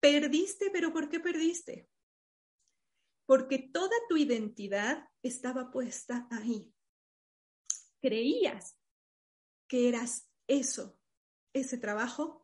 perdiste, 0.00 0.70
pero 0.70 0.90
¿por 0.90 1.10
qué 1.10 1.20
perdiste? 1.20 1.90
Porque 3.26 3.58
toda 3.58 3.94
tu 4.08 4.16
identidad 4.16 5.06
estaba 5.22 5.70
puesta 5.70 6.26
ahí. 6.30 6.74
Creías 8.00 8.78
que 9.68 9.90
eras 9.90 10.30
eso, 10.46 10.98
ese 11.52 11.76
trabajo, 11.76 12.41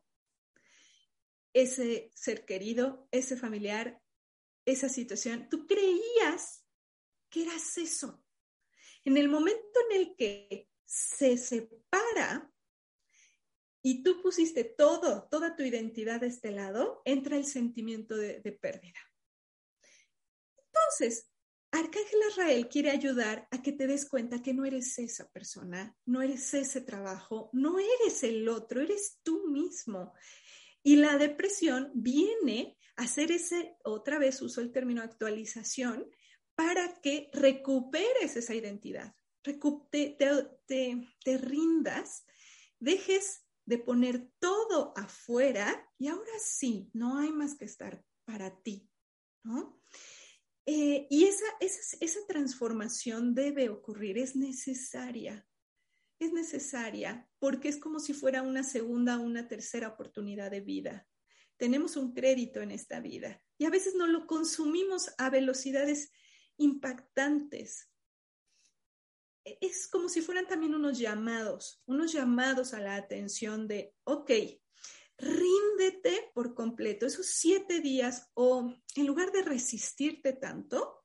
ese 1.53 2.11
ser 2.13 2.45
querido, 2.45 3.07
ese 3.11 3.37
familiar, 3.37 4.01
esa 4.65 4.89
situación. 4.89 5.47
Tú 5.49 5.65
creías 5.67 6.63
¿Qué 7.29 7.43
eras 7.43 7.77
eso? 7.77 8.23
En 9.05 9.17
el 9.17 9.29
momento 9.29 9.79
en 9.89 9.99
el 9.99 10.15
que 10.15 10.67
se 10.85 11.37
separa 11.37 12.51
y 13.81 14.03
tú 14.03 14.21
pusiste 14.21 14.63
todo, 14.63 15.27
toda 15.29 15.55
tu 15.55 15.63
identidad 15.63 16.21
de 16.21 16.27
este 16.27 16.51
lado, 16.51 17.01
entra 17.05 17.37
el 17.37 17.45
sentimiento 17.45 18.17
de, 18.17 18.39
de 18.41 18.51
pérdida. 18.51 18.99
Entonces, 20.57 21.31
Arcángel 21.71 22.19
Israel 22.29 22.67
quiere 22.67 22.89
ayudar 22.89 23.47
a 23.51 23.61
que 23.61 23.71
te 23.71 23.85
des 23.85 24.09
cuenta 24.09 24.41
que 24.41 24.53
no 24.53 24.65
eres 24.65 24.97
esa 24.97 25.29
persona, 25.29 25.95
no 26.05 26.21
eres 26.21 26.53
ese 26.55 26.81
trabajo, 26.81 27.51
no 27.53 27.77
eres 27.79 28.23
el 28.23 28.49
otro, 28.49 28.81
eres 28.81 29.19
tú 29.21 29.47
mismo. 29.47 30.13
Y 30.83 30.95
la 30.95 31.17
depresión 31.17 31.91
viene 31.93 32.77
a 32.95 33.03
hacer 33.03 33.31
ese, 33.31 33.75
otra 33.83 34.19
vez 34.19 34.41
uso 34.41 34.61
el 34.61 34.71
término 34.71 35.01
actualización, 35.01 36.09
para 36.55 36.99
que 37.01 37.29
recuperes 37.31 38.35
esa 38.35 38.53
identidad, 38.53 39.15
te, 39.41 39.57
te, 41.23 41.37
rindas, 41.37 42.25
dejes 42.79 43.45
de 43.65 43.77
poner 43.77 44.29
todo 44.39 44.93
afuera 44.97 45.89
y 45.97 46.07
ahora 46.07 46.33
sí, 46.43 46.89
no 46.93 47.17
hay 47.17 47.31
más 47.31 47.55
que 47.55 47.63
estar 47.63 48.03
para 48.25 48.61
ti, 48.61 48.89
¿no? 49.43 49.81
Eh, 50.65 51.07
y 51.09 51.25
esa, 51.25 51.45
esa, 51.61 51.97
esa 52.01 52.19
transformación 52.27 53.33
debe 53.33 53.69
ocurrir, 53.69 54.17
es 54.17 54.35
necesaria, 54.35 55.47
es 56.19 56.33
necesaria 56.33 57.27
porque 57.39 57.69
es 57.69 57.77
como 57.77 57.99
si 57.99 58.13
fuera 58.13 58.41
una 58.41 58.63
segunda 58.63 59.17
o 59.17 59.21
una 59.21 59.47
tercera 59.47 59.87
oportunidad 59.87 60.51
de 60.51 60.61
vida. 60.61 61.07
Tenemos 61.57 61.95
un 61.95 62.13
crédito 62.13 62.61
en 62.61 62.71
esta 62.71 62.99
vida 62.99 63.41
y 63.57 63.65
a 63.65 63.69
veces 63.69 63.95
no 63.95 64.07
lo 64.07 64.27
consumimos 64.27 65.11
a 65.17 65.29
velocidades 65.29 66.11
impactantes. 66.57 67.89
E-, 69.45 69.57
es 69.61 69.87
como 69.87 70.09
si 70.09 70.21
fueran 70.21 70.47
también 70.47 70.75
unos 70.75 70.99
llamados, 70.99 71.81
unos 71.85 72.11
llamados 72.11 72.73
a 72.73 72.81
la 72.81 72.95
atención 72.95 73.67
de, 73.67 73.93
ok, 74.03 74.31
ríndete 75.17 76.31
por 76.33 76.53
completo 76.53 77.05
esos 77.05 77.27
siete 77.27 77.81
días 77.81 78.29
o 78.33 78.73
en 78.95 79.07
lugar 79.07 79.31
de 79.31 79.41
resistirte 79.41 80.33
tanto, 80.33 81.03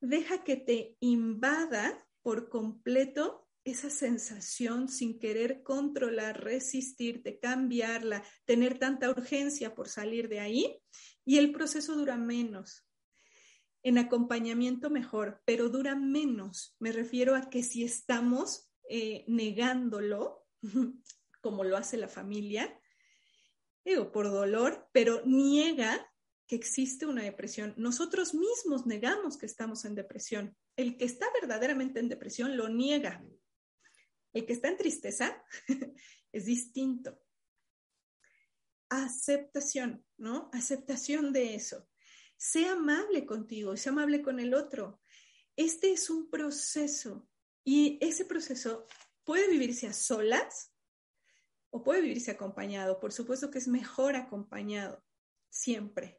deja 0.00 0.42
que 0.42 0.56
te 0.56 0.96
invada 1.00 2.06
por 2.22 2.48
completo 2.48 3.49
esa 3.64 3.90
sensación 3.90 4.88
sin 4.88 5.18
querer 5.18 5.62
controlar, 5.62 6.42
resistirte, 6.42 7.38
cambiarla, 7.38 8.24
tener 8.44 8.78
tanta 8.78 9.10
urgencia 9.10 9.74
por 9.74 9.88
salir 9.88 10.28
de 10.28 10.40
ahí 10.40 10.82
y 11.24 11.38
el 11.38 11.52
proceso 11.52 11.94
dura 11.94 12.16
menos 12.16 12.86
en 13.82 13.98
acompañamiento 13.98 14.90
mejor, 14.90 15.42
pero 15.44 15.68
dura 15.68 15.94
menos. 15.94 16.76
Me 16.78 16.92
refiero 16.92 17.34
a 17.34 17.48
que 17.48 17.62
si 17.62 17.84
estamos 17.84 18.70
eh, 18.88 19.24
negándolo, 19.28 20.46
como 21.40 21.64
lo 21.64 21.76
hace 21.76 21.96
la 21.96 22.08
familia, 22.08 22.78
digo, 23.84 24.12
por 24.12 24.30
dolor, 24.30 24.88
pero 24.92 25.22
niega 25.24 26.06
que 26.46 26.56
existe 26.56 27.06
una 27.06 27.22
depresión. 27.22 27.74
Nosotros 27.76 28.34
mismos 28.34 28.84
negamos 28.84 29.38
que 29.38 29.46
estamos 29.46 29.84
en 29.84 29.94
depresión. 29.94 30.56
El 30.76 30.96
que 30.96 31.04
está 31.04 31.26
verdaderamente 31.40 32.00
en 32.00 32.08
depresión 32.08 32.56
lo 32.56 32.68
niega. 32.68 33.24
El 34.32 34.46
que 34.46 34.52
está 34.52 34.68
en 34.68 34.76
tristeza 34.76 35.42
es 36.32 36.44
distinto. 36.44 37.18
Aceptación, 38.88 40.04
¿no? 40.16 40.50
Aceptación 40.52 41.32
de 41.32 41.54
eso 41.54 41.90
sea 42.40 42.72
amable 42.72 43.26
contigo, 43.26 43.76
sea 43.76 43.92
amable 43.92 44.22
con 44.22 44.40
el 44.40 44.54
otro. 44.54 45.02
Este 45.56 45.92
es 45.92 46.08
un 46.08 46.30
proceso 46.30 47.28
y 47.64 47.98
ese 48.00 48.24
proceso 48.24 48.86
puede 49.24 49.50
vivirse 49.50 49.86
a 49.86 49.92
solas 49.92 50.72
o 51.68 51.82
puede 51.82 52.00
vivirse 52.00 52.30
acompañado. 52.30 52.98
Por 52.98 53.12
supuesto 53.12 53.50
que 53.50 53.58
es 53.58 53.68
mejor 53.68 54.16
acompañado, 54.16 55.04
siempre. 55.50 56.18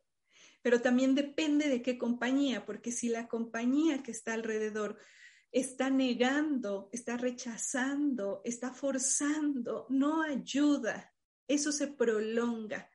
Pero 0.61 0.79
también 0.79 1.15
depende 1.15 1.69
de 1.69 1.81
qué 1.81 1.97
compañía, 1.97 2.67
porque 2.67 2.91
si 2.91 3.09
la 3.09 3.27
compañía 3.27 4.03
que 4.03 4.11
está 4.11 4.33
alrededor 4.33 4.99
está 5.51 5.89
negando, 5.89 6.89
está 6.91 7.17
rechazando, 7.17 8.41
está 8.45 8.73
forzando, 8.73 9.85
no 9.89 10.21
ayuda, 10.21 11.13
eso 11.47 11.71
se 11.71 11.87
prolonga. 11.87 12.89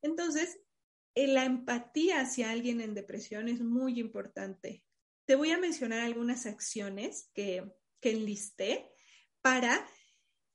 Entonces, 0.00 0.60
la 1.14 1.44
empatía 1.44 2.20
hacia 2.20 2.50
alguien 2.50 2.80
en 2.80 2.94
depresión 2.94 3.48
es 3.48 3.60
muy 3.60 3.98
importante. 3.98 4.84
Te 5.24 5.34
voy 5.34 5.50
a 5.50 5.58
mencionar 5.58 6.00
algunas 6.00 6.46
acciones 6.46 7.30
que, 7.34 7.72
que 8.00 8.10
enlisté 8.10 8.92
para 9.40 9.88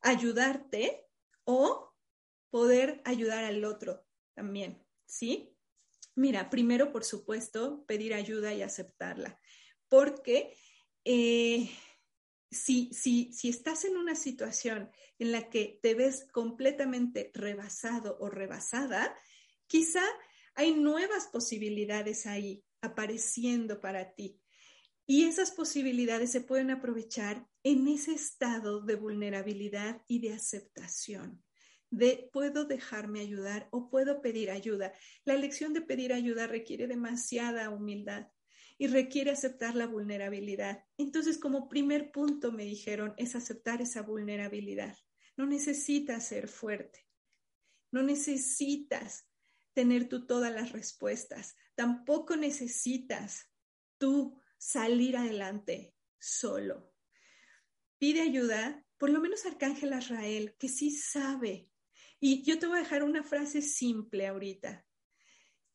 ayudarte 0.02 1.08
o 1.44 1.94
poder 2.50 3.02
ayudar 3.06 3.44
al 3.44 3.64
otro 3.66 4.06
también, 4.34 4.86
¿sí? 5.06 5.58
Mira, 6.16 6.50
primero, 6.50 6.92
por 6.92 7.04
supuesto, 7.04 7.86
pedir 7.86 8.14
ayuda 8.14 8.54
y 8.54 8.62
aceptarla, 8.62 9.40
porque 9.90 10.56
eh, 11.06 11.70
si, 12.52 12.94
si, 12.94 13.32
si 13.34 13.50
estás 13.50 13.86
en 13.86 13.98
una 13.98 14.16
situación 14.16 14.92
en 15.20 15.32
la 15.32 15.50
que 15.50 15.80
te 15.82 15.96
ves 15.96 16.28
completamente 16.32 17.32
rebasado 17.34 18.18
o 18.20 18.30
rebasada, 18.30 19.16
quizá 19.68 20.04
Hay 20.56 20.74
nuevas 20.74 21.28
posibilidades 21.28 22.26
ahí 22.26 22.64
apareciendo 22.82 23.80
para 23.80 24.14
ti. 24.14 24.42
Y 25.08 25.24
esas 25.24 25.52
posibilidades 25.52 26.32
se 26.32 26.42
pueden 26.42 26.72
aprovechar 26.72 27.48
en 27.64 27.88
ese 27.88 28.14
estado 28.14 28.82
de 28.82 28.96
vulnerabilidad 28.96 30.02
y 30.08 30.20
de 30.20 30.34
aceptación, 30.34 31.44
de 31.90 32.30
puedo 32.32 32.66
dejarme 32.66 33.22
ayudar 33.22 33.68
o 33.72 33.90
puedo 33.90 34.22
pedir 34.22 34.52
ayuda. 34.52 34.94
La 35.26 35.34
elección 35.34 35.74
de 35.74 35.82
pedir 35.82 36.14
ayuda 36.14 36.48
requiere 36.48 36.88
demasiada 36.88 37.70
humildad 37.70 38.28
y 38.82 38.88
requiere 38.88 39.30
aceptar 39.30 39.76
la 39.76 39.86
vulnerabilidad. 39.86 40.84
Entonces, 40.98 41.38
como 41.38 41.70
primer 41.70 42.12
punto 42.12 42.52
me 42.52 42.66
dijeron, 42.66 43.14
es 43.16 43.36
aceptar 43.36 43.80
esa 43.80 44.02
vulnerabilidad. 44.02 44.98
No 45.38 45.46
necesitas 45.46 46.26
ser 46.26 46.48
fuerte, 46.48 47.08
no 47.92 48.02
necesitas 48.02 49.30
tener 49.74 50.10
tú 50.10 50.26
todas 50.26 50.52
las 50.52 50.72
respuestas, 50.72 51.56
tampoco 51.76 52.36
necesitas 52.36 53.52
tú 54.00 54.42
salir 54.58 55.16
adelante 55.16 55.94
solo. 56.18 56.92
Pide 58.00 58.22
ayuda, 58.22 58.84
por 58.98 59.12
lo 59.12 59.22
menos 59.22 59.46
Arcángel 59.46 59.94
Azrael, 59.94 60.56
que 60.58 60.70
sí 60.70 60.90
sabe. 60.90 61.70
Y 62.20 62.42
yo 62.42 62.58
te 62.58 62.66
voy 62.66 62.80
a 62.80 62.82
dejar 62.82 63.04
una 63.04 63.22
frase 63.22 63.62
simple 63.62 64.26
ahorita. 64.26 64.84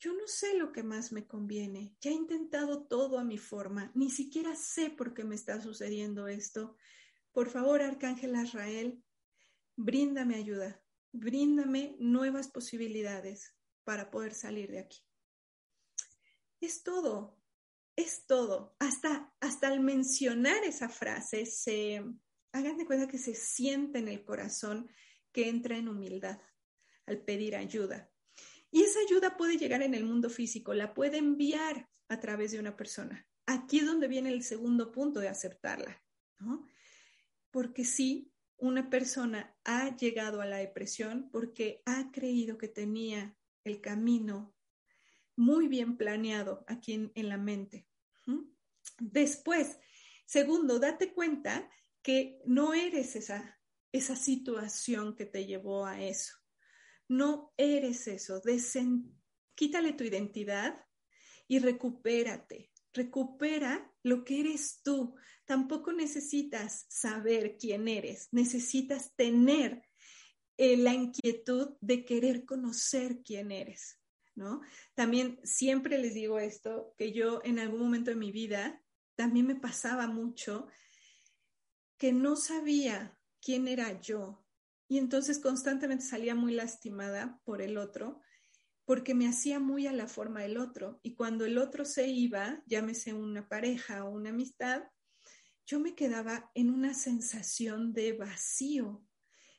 Yo 0.07 0.13
no 0.13 0.29
sé 0.29 0.57
lo 0.57 0.71
que 0.71 0.85
más 0.85 1.11
me 1.11 1.27
conviene. 1.27 1.97
Ya 2.01 2.13
he 2.13 2.15
intentado 2.15 2.87
todo 2.87 3.19
a 3.19 3.25
mi 3.25 3.39
forma. 3.39 3.91
Ni 3.97 4.09
siquiera 4.09 4.55
sé 4.55 4.89
por 4.89 5.13
qué 5.15 5.25
me 5.25 5.35
está 5.35 5.61
sucediendo 5.61 6.29
esto. 6.29 6.77
Por 7.33 7.51
favor, 7.51 7.83
Arcángel 7.83 8.37
Azrael, 8.37 9.03
bríndame 9.75 10.37
ayuda. 10.37 10.81
Bríndame 11.11 11.97
nuevas 11.99 12.47
posibilidades 12.47 13.57
para 13.83 14.13
poder 14.13 14.33
salir 14.33 14.71
de 14.71 14.79
aquí. 14.79 15.01
Es 16.61 16.85
todo 16.85 17.37
es 17.97 18.27
todo. 18.27 18.77
Hasta, 18.79 19.35
hasta 19.41 19.69
al 19.69 19.81
mencionar 19.81 20.63
esa 20.63 20.89
frase, 20.89 21.47
se, 21.47 22.05
hagan 22.53 22.77
de 22.77 22.87
cuenta 22.87 23.09
que 23.09 23.19
se 23.19 23.35
siente 23.35 23.99
en 23.99 24.09
el 24.09 24.25
corazón 24.25 24.89
que 25.33 25.49
entra 25.49 25.77
en 25.77 25.89
humildad 25.89 26.39
al 27.07 27.23
pedir 27.23 27.57
ayuda. 27.57 28.09
Y 28.77 28.83
esa 28.83 29.01
ayuda 29.01 29.39
puede 29.39 29.57
llegar 29.57 29.81
en 29.81 29.95
el 29.95 30.05
mundo 30.05 30.29
físico, 30.29 30.75
la 30.75 30.93
puede 30.93 31.17
enviar 31.17 31.89
a 32.11 32.21
través 32.21 32.53
de 32.53 32.61
una 32.61 32.77
persona. 32.77 33.27
Aquí 33.47 33.79
es 33.79 33.87
donde 33.87 34.07
viene 34.07 34.29
el 34.29 34.43
segundo 34.43 34.93
punto 34.93 35.19
de 35.19 35.31
aceptarla, 35.31 36.05
¿no? 36.41 36.69
Porque 37.51 37.87
sí, 37.87 38.31
una 38.59 38.91
persona 38.91 39.57
ha 39.65 39.97
llegado 39.97 40.43
a 40.43 40.45
la 40.45 40.59
depresión 40.59 41.31
porque 41.31 41.81
ha 41.87 42.11
creído 42.13 42.59
que 42.59 42.69
tenía 42.69 43.35
el 43.65 43.81
camino 43.81 44.55
muy 45.37 45.69
bien 45.69 45.97
planeado 45.97 46.63
aquí 46.69 47.11
en, 47.15 47.29
la 47.31 47.39
mente. 47.39 47.89
Después, 48.99 49.79
segundo, 50.27 50.79
date 50.79 51.15
cuenta 51.15 51.71
que 52.03 52.43
no 52.45 52.75
eres 52.75 53.17
esa, 53.17 53.59
esa 53.91 54.17
situación 54.17 55.17
que 55.17 55.25
te 55.25 55.47
llevó 55.47 55.87
a 55.87 56.03
eso. 56.03 56.35
No 57.09 57.53
eres 57.57 58.07
eso. 58.09 58.41
quítale 59.55 59.93
tu 59.93 60.05
identidad 60.05 60.85
y 61.49 61.59
recupérate. 61.59 62.73
Recupera 62.93 63.93
lo 64.03 64.25
que 64.25 64.41
eres 64.41 64.81
tú. 64.83 65.15
Tampoco 65.45 65.93
necesitas 65.93 66.87
saber 66.89 67.57
quién 67.59 67.89
eres. 67.89 68.29
Necesitas 68.33 69.15
tener 69.15 69.83
eh, 70.57 70.77
la 70.77 70.95
inquietud 70.95 71.77
de 71.81 72.05
querer 72.05 72.45
conocer 72.45 73.23
quién 73.23 73.53
eres. 73.53 74.01
¿no? 74.35 74.61
También 74.95 75.41
siempre 75.45 75.99
les 75.99 76.15
digo 76.15 76.39
esto, 76.39 76.95
que 76.97 77.13
yo 77.13 77.41
en 77.45 77.59
algún 77.59 77.81
momento 77.81 78.11
de 78.11 78.17
mi 78.17 78.33
vida 78.33 78.83
también 79.15 79.47
me 79.47 79.57
pasaba 79.57 80.07
mucho 80.07 80.69
que 81.97 82.13
no 82.13 82.37
sabía 82.37 83.19
quién 83.41 83.67
era 83.67 83.99
yo 84.01 84.46
y 84.89 84.99
entonces 84.99 85.39
constantemente 85.39 86.05
salía 86.05 86.35
muy 86.35 86.53
lastimada 86.53 87.41
por 87.45 87.63
el 87.63 87.79
otro 87.79 88.21
porque 88.85 89.15
me 89.15 89.27
hacía 89.27 89.59
muy 89.59 89.87
a 89.89 89.93
la 89.93 90.07
forma 90.07 90.43
del 90.43 90.59
otro 90.59 91.01
y 91.03 91.15
cuando 91.15 91.45
el 91.45 91.59
otro 91.59 91.85
se 91.85 92.07
iba, 92.07 92.63
llámese 92.67 93.13
una 93.13 93.49
pareja 93.49 94.05
o 94.05 94.11
una 94.11 94.31
amistad, 94.31 94.85
yo 95.67 95.81
me 95.81 95.97
quedaba 95.97 96.51
en 96.55 96.71
una 96.71 96.95
sensación 96.95 97.93
de 97.93 98.13
vacío, 98.13 99.05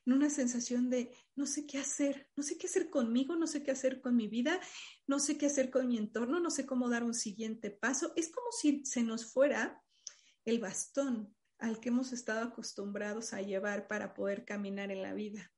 en 0.06 0.13
una 0.13 0.30
sensación 0.30 0.90
de 0.90 1.13
no 1.36 1.46
sé 1.46 1.68
qué 1.68 1.78
hacer, 1.78 2.30
no 2.38 2.44
sé 2.44 2.58
qué 2.58 2.68
hacer 2.68 2.90
conmigo, 2.90 3.36
no 3.36 3.46
sé 3.46 3.62
qué 3.62 3.72
hacer 3.72 4.00
con 4.00 4.16
mi 4.16 4.30
vida, 4.30 4.62
no 5.06 5.20
sé 5.20 5.38
qué 5.38 5.48
hacer 5.48 5.70
con 5.70 5.88
mi 5.88 5.98
entorno, 5.98 6.40
no 6.40 6.50
sé 6.50 6.66
cómo 6.66 6.88
dar 6.90 7.04
un 7.04 7.13
siguiente 7.13 7.70
paso. 7.70 8.13
Es 8.16 8.30
como 8.30 8.48
si 8.54 8.86
se 8.86 9.04
nos 9.04 9.26
fuera 9.26 9.84
el 10.46 10.60
bastón 10.60 11.37
al 11.60 11.80
que 11.80 11.89
hemos 11.89 12.13
estado 12.13 12.41
acostumbrados 12.41 13.34
a 13.34 13.41
llevar 13.41 13.88
para 13.88 14.13
poder 14.13 14.46
caminar 14.46 14.91
en 14.91 15.02
la 15.02 15.13
vida. 15.13 15.52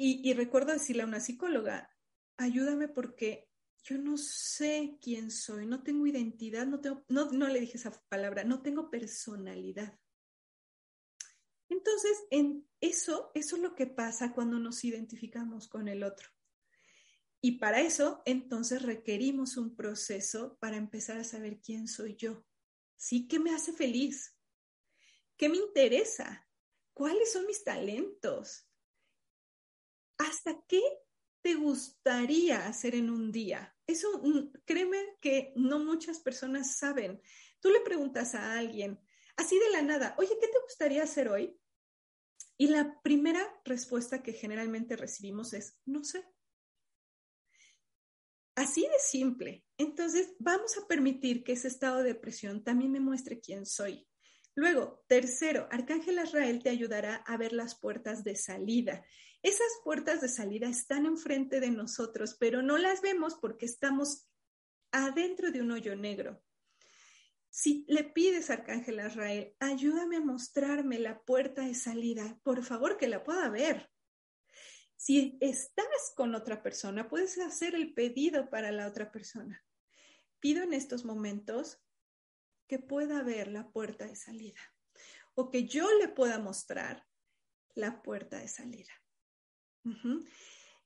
Y, 0.00 0.32
recuerdo 0.34 0.72
decirle 0.72 1.02
a 1.02 1.06
una 1.06 1.18
psicóloga, 1.18 1.90
ayúdame 2.36 2.86
porque 2.86 3.50
yo 3.82 3.98
no 3.98 4.16
sé 4.16 4.96
quién 5.02 5.32
soy, 5.32 5.66
no 5.66 5.82
tengo 5.82 6.06
identidad, 6.06 6.66
no, 6.68 6.80
tengo, 6.80 7.04
no, 7.08 7.32
no 7.32 7.48
le 7.48 7.58
dije 7.58 7.78
esa 7.78 7.90
palabra, 8.08 8.44
no 8.44 8.62
tengo 8.62 8.90
personalidad. 8.90 9.98
Entonces, 11.68 12.16
en 12.30 12.64
eso, 12.80 13.32
eso 13.34 13.56
es 13.56 13.62
lo 13.62 13.74
que 13.74 13.88
pasa 13.88 14.32
cuando 14.32 14.60
nos 14.60 14.84
identificamos 14.84 15.66
con 15.66 15.88
el 15.88 16.04
otro. 16.04 16.28
Y 17.40 17.58
para 17.58 17.80
eso, 17.80 18.22
entonces, 18.24 18.82
requerimos 18.82 19.56
un 19.56 19.74
proceso 19.74 20.56
para 20.60 20.76
empezar 20.76 21.18
a 21.18 21.24
saber 21.24 21.60
quién 21.60 21.88
soy 21.88 22.14
yo. 22.16 22.44
¿Sí? 22.98 23.28
¿Qué 23.28 23.38
me 23.38 23.54
hace 23.54 23.72
feliz? 23.72 24.36
¿Qué 25.36 25.48
me 25.48 25.56
interesa? 25.56 26.46
¿Cuáles 26.92 27.32
son 27.32 27.46
mis 27.46 27.62
talentos? 27.62 28.68
¿Hasta 30.18 30.60
qué 30.66 30.82
te 31.40 31.54
gustaría 31.54 32.66
hacer 32.66 32.96
en 32.96 33.08
un 33.08 33.30
día? 33.30 33.76
Eso, 33.86 34.18
mm, 34.18 34.50
créeme 34.64 35.16
que 35.20 35.52
no 35.54 35.78
muchas 35.78 36.18
personas 36.18 36.76
saben. 36.76 37.22
Tú 37.60 37.70
le 37.70 37.80
preguntas 37.82 38.34
a 38.34 38.58
alguien, 38.58 39.00
así 39.36 39.56
de 39.60 39.70
la 39.70 39.82
nada, 39.82 40.16
oye, 40.18 40.36
¿qué 40.40 40.48
te 40.48 40.60
gustaría 40.60 41.04
hacer 41.04 41.28
hoy? 41.28 41.56
Y 42.56 42.66
la 42.66 43.00
primera 43.02 43.48
respuesta 43.64 44.24
que 44.24 44.32
generalmente 44.32 44.96
recibimos 44.96 45.52
es, 45.52 45.78
no 45.84 46.02
sé. 46.02 46.26
Así 48.58 48.82
de 48.82 48.98
simple. 48.98 49.64
Entonces, 49.76 50.34
vamos 50.40 50.76
a 50.76 50.88
permitir 50.88 51.44
que 51.44 51.52
ese 51.52 51.68
estado 51.68 51.98
de 51.98 52.14
depresión 52.14 52.64
también 52.64 52.90
me 52.90 52.98
muestre 52.98 53.38
quién 53.38 53.64
soy. 53.64 54.08
Luego, 54.56 55.04
tercero, 55.06 55.68
Arcángel 55.70 56.18
Azrael 56.18 56.60
te 56.60 56.68
ayudará 56.68 57.22
a 57.24 57.36
ver 57.36 57.52
las 57.52 57.78
puertas 57.78 58.24
de 58.24 58.34
salida. 58.34 59.04
Esas 59.44 59.68
puertas 59.84 60.20
de 60.20 60.28
salida 60.28 60.68
están 60.68 61.06
enfrente 61.06 61.60
de 61.60 61.70
nosotros, 61.70 62.36
pero 62.40 62.60
no 62.60 62.78
las 62.78 63.00
vemos 63.00 63.36
porque 63.36 63.66
estamos 63.66 64.28
adentro 64.90 65.52
de 65.52 65.62
un 65.62 65.70
hoyo 65.70 65.94
negro. 65.94 66.42
Si 67.50 67.84
le 67.86 68.02
pides, 68.02 68.50
Arcángel 68.50 68.98
Azrael, 68.98 69.54
ayúdame 69.60 70.16
a 70.16 70.20
mostrarme 70.20 70.98
la 70.98 71.20
puerta 71.20 71.62
de 71.62 71.76
salida, 71.76 72.40
por 72.42 72.64
favor 72.64 72.96
que 72.96 73.06
la 73.06 73.22
pueda 73.22 73.48
ver. 73.50 73.88
Si 74.98 75.38
estás 75.40 76.12
con 76.16 76.34
otra 76.34 76.60
persona, 76.60 77.08
puedes 77.08 77.38
hacer 77.38 77.76
el 77.76 77.94
pedido 77.94 78.50
para 78.50 78.72
la 78.72 78.88
otra 78.88 79.12
persona. 79.12 79.64
Pido 80.40 80.64
en 80.64 80.72
estos 80.72 81.04
momentos 81.04 81.80
que 82.66 82.80
pueda 82.80 83.22
ver 83.22 83.46
la 83.46 83.70
puerta 83.70 84.06
de 84.06 84.16
salida 84.16 84.60
o 85.34 85.50
que 85.50 85.68
yo 85.68 85.88
le 85.98 86.08
pueda 86.08 86.40
mostrar 86.40 87.06
la 87.76 88.02
puerta 88.02 88.40
de 88.40 88.48
salida. 88.48 88.90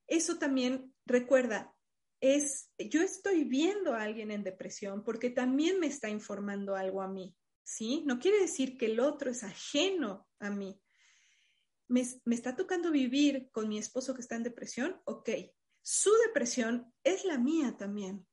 Eso 0.06 0.38
también 0.38 0.94
recuerda, 1.06 1.74
es, 2.20 2.70
yo 2.78 3.00
estoy 3.00 3.44
viendo 3.44 3.94
a 3.94 4.02
alguien 4.02 4.30
en 4.30 4.44
depresión 4.44 5.04
porque 5.04 5.30
también 5.30 5.80
me 5.80 5.86
está 5.86 6.10
informando 6.10 6.76
algo 6.76 7.00
a 7.00 7.08
mí, 7.08 7.34
¿sí? 7.64 8.02
No 8.04 8.18
quiere 8.18 8.40
decir 8.40 8.76
que 8.76 8.86
el 8.86 9.00
otro 9.00 9.30
es 9.30 9.42
ajeno 9.42 10.28
a 10.38 10.50
mí. 10.50 10.81
Me, 11.92 12.34
está 12.34 12.56
tocando 12.56 12.90
vivir 12.90 13.50
con 13.50 13.68
mi 13.68 13.78
esposo 13.78 14.14
que 14.14 14.22
está 14.22 14.36
en 14.36 14.42
depresión, 14.42 15.00
ok. 15.04 15.28
Su 15.82 16.10
depresión 16.26 16.92
es 17.04 17.24
la 17.24 17.38
mía 17.38 17.76
también. 17.76 18.26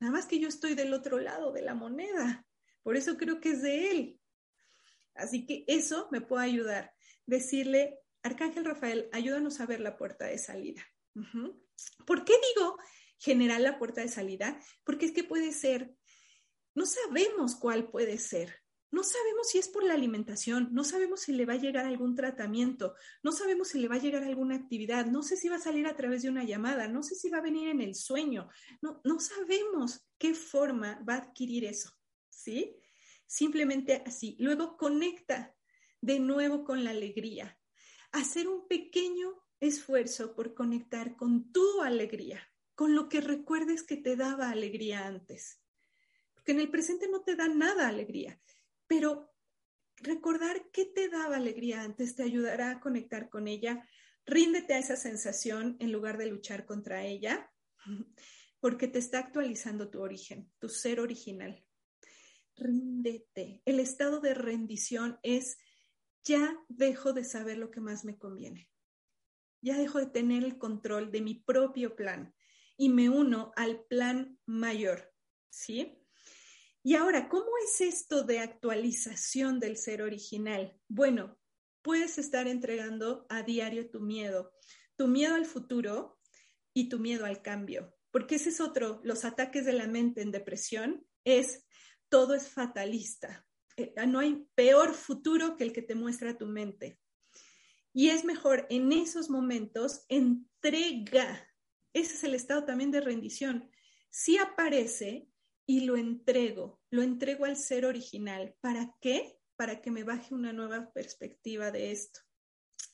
Nada 0.00 0.12
más 0.12 0.26
que 0.26 0.38
yo 0.38 0.48
estoy 0.48 0.74
del 0.74 0.92
otro 0.92 1.18
lado 1.18 1.52
de 1.52 1.62
la 1.62 1.74
moneda. 1.74 2.46
Por 2.82 2.96
eso 2.96 3.16
creo 3.16 3.40
que 3.40 3.50
es 3.50 3.62
de 3.62 3.90
él. 3.90 4.20
Así 5.14 5.46
que 5.46 5.64
eso 5.66 6.08
me 6.10 6.20
puede 6.20 6.44
ayudar. 6.44 6.92
Decirle, 7.26 7.98
Arcángel 8.22 8.64
Rafael, 8.64 9.08
ayúdanos 9.12 9.60
a 9.60 9.66
ver 9.66 9.80
la 9.80 9.96
puerta 9.96 10.26
de 10.26 10.38
salida. 10.38 10.82
¿Por 12.06 12.24
qué 12.24 12.34
digo 12.54 12.76
generar 13.18 13.60
la 13.60 13.78
puerta 13.78 14.02
de 14.02 14.08
salida, 14.08 14.60
porque 14.84 15.06
es 15.06 15.12
que 15.12 15.24
puede 15.24 15.52
ser, 15.52 15.94
no 16.74 16.84
sabemos 16.84 17.56
cuál 17.56 17.90
puede 17.90 18.18
ser, 18.18 18.62
no 18.94 19.02
sabemos 19.02 19.48
si 19.48 19.58
es 19.58 19.66
por 19.66 19.82
la 19.82 19.94
alimentación, 19.94 20.68
no 20.70 20.84
sabemos 20.84 21.22
si 21.22 21.32
le 21.32 21.46
va 21.46 21.54
a 21.54 21.58
llegar 21.58 21.84
algún 21.84 22.14
tratamiento, 22.14 22.94
no 23.24 23.32
sabemos 23.32 23.68
si 23.68 23.80
le 23.80 23.88
va 23.88 23.96
a 23.96 23.98
llegar 23.98 24.22
alguna 24.22 24.54
actividad, 24.54 25.06
no 25.06 25.24
sé 25.24 25.36
si 25.36 25.48
va 25.48 25.56
a 25.56 25.60
salir 25.60 25.88
a 25.88 25.96
través 25.96 26.22
de 26.22 26.28
una 26.28 26.44
llamada, 26.44 26.86
no 26.86 27.02
sé 27.02 27.16
si 27.16 27.28
va 27.28 27.38
a 27.38 27.42
venir 27.42 27.68
en 27.68 27.80
el 27.80 27.96
sueño, 27.96 28.48
no, 28.80 29.00
no 29.02 29.18
sabemos 29.18 30.06
qué 30.16 30.32
forma 30.32 31.02
va 31.06 31.14
a 31.14 31.18
adquirir 31.18 31.64
eso, 31.64 31.90
¿sí? 32.30 32.76
Simplemente 33.26 34.04
así. 34.06 34.36
Luego 34.38 34.76
conecta 34.76 35.56
de 36.00 36.20
nuevo 36.20 36.62
con 36.62 36.84
la 36.84 36.90
alegría. 36.90 37.58
Hacer 38.12 38.46
un 38.46 38.68
pequeño 38.68 39.42
esfuerzo 39.58 40.36
por 40.36 40.54
conectar 40.54 41.16
con 41.16 41.50
tu 41.50 41.82
alegría, 41.82 42.48
con 42.76 42.94
lo 42.94 43.08
que 43.08 43.20
recuerdes 43.20 43.82
que 43.82 43.96
te 43.96 44.14
daba 44.14 44.50
alegría 44.50 45.04
antes. 45.04 45.60
Porque 46.32 46.52
en 46.52 46.60
el 46.60 46.70
presente 46.70 47.08
no 47.08 47.22
te 47.22 47.34
da 47.34 47.48
nada 47.48 47.88
alegría 47.88 48.40
pero 48.86 49.34
recordar 49.96 50.70
qué 50.72 50.84
te 50.84 51.08
daba 51.08 51.36
alegría 51.36 51.82
antes 51.82 52.16
te 52.16 52.22
ayudará 52.22 52.70
a 52.70 52.80
conectar 52.80 53.28
con 53.28 53.48
ella. 53.48 53.88
Ríndete 54.26 54.74
a 54.74 54.78
esa 54.78 54.96
sensación 54.96 55.76
en 55.80 55.92
lugar 55.92 56.18
de 56.18 56.26
luchar 56.26 56.66
contra 56.66 57.04
ella, 57.04 57.50
porque 58.60 58.88
te 58.88 58.98
está 58.98 59.18
actualizando 59.18 59.90
tu 59.90 60.00
origen, 60.00 60.50
tu 60.58 60.68
ser 60.68 61.00
original. 61.00 61.64
Ríndete. 62.56 63.62
El 63.64 63.80
estado 63.80 64.20
de 64.20 64.34
rendición 64.34 65.18
es 65.22 65.58
ya 66.24 66.56
dejo 66.68 67.12
de 67.12 67.24
saber 67.24 67.58
lo 67.58 67.70
que 67.70 67.80
más 67.80 68.04
me 68.04 68.16
conviene. 68.16 68.70
Ya 69.60 69.76
dejo 69.76 69.98
de 69.98 70.06
tener 70.06 70.44
el 70.44 70.58
control 70.58 71.10
de 71.10 71.20
mi 71.20 71.34
propio 71.34 71.96
plan 71.96 72.34
y 72.76 72.88
me 72.88 73.08
uno 73.08 73.52
al 73.56 73.84
plan 73.86 74.38
mayor, 74.46 75.12
¿sí? 75.50 76.03
Y 76.86 76.96
ahora, 76.96 77.30
¿cómo 77.30 77.48
es 77.64 77.80
esto 77.80 78.24
de 78.24 78.40
actualización 78.40 79.58
del 79.58 79.78
ser 79.78 80.02
original? 80.02 80.78
Bueno, 80.86 81.38
puedes 81.80 82.18
estar 82.18 82.46
entregando 82.46 83.24
a 83.30 83.42
diario 83.42 83.88
tu 83.88 84.00
miedo, 84.00 84.52
tu 84.94 85.08
miedo 85.08 85.34
al 85.34 85.46
futuro 85.46 86.20
y 86.74 86.90
tu 86.90 86.98
miedo 86.98 87.24
al 87.24 87.40
cambio, 87.40 87.96
porque 88.10 88.34
ese 88.34 88.50
es 88.50 88.60
otro, 88.60 89.00
los 89.02 89.24
ataques 89.24 89.64
de 89.64 89.72
la 89.72 89.86
mente 89.86 90.20
en 90.20 90.30
depresión 90.30 91.06
es 91.24 91.64
todo 92.10 92.34
es 92.34 92.50
fatalista. 92.50 93.46
Eh, 93.78 93.94
no 94.06 94.18
hay 94.18 94.46
peor 94.54 94.92
futuro 94.92 95.56
que 95.56 95.64
el 95.64 95.72
que 95.72 95.80
te 95.80 95.94
muestra 95.94 96.36
tu 96.36 96.46
mente. 96.46 97.00
Y 97.94 98.10
es 98.10 98.26
mejor 98.26 98.66
en 98.68 98.92
esos 98.92 99.30
momentos 99.30 100.04
entrega. 100.10 101.48
Ese 101.94 102.12
es 102.12 102.24
el 102.24 102.34
estado 102.34 102.66
también 102.66 102.90
de 102.90 103.00
rendición. 103.00 103.70
Si 104.10 104.36
aparece, 104.36 105.30
y 105.66 105.80
lo 105.80 105.96
entrego, 105.96 106.80
lo 106.90 107.02
entrego 107.02 107.44
al 107.44 107.56
ser 107.56 107.86
original. 107.86 108.54
¿Para 108.60 108.94
qué? 109.00 109.38
Para 109.56 109.80
que 109.80 109.90
me 109.90 110.04
baje 110.04 110.34
una 110.34 110.52
nueva 110.52 110.90
perspectiva 110.92 111.70
de 111.70 111.90
esto. 111.90 112.20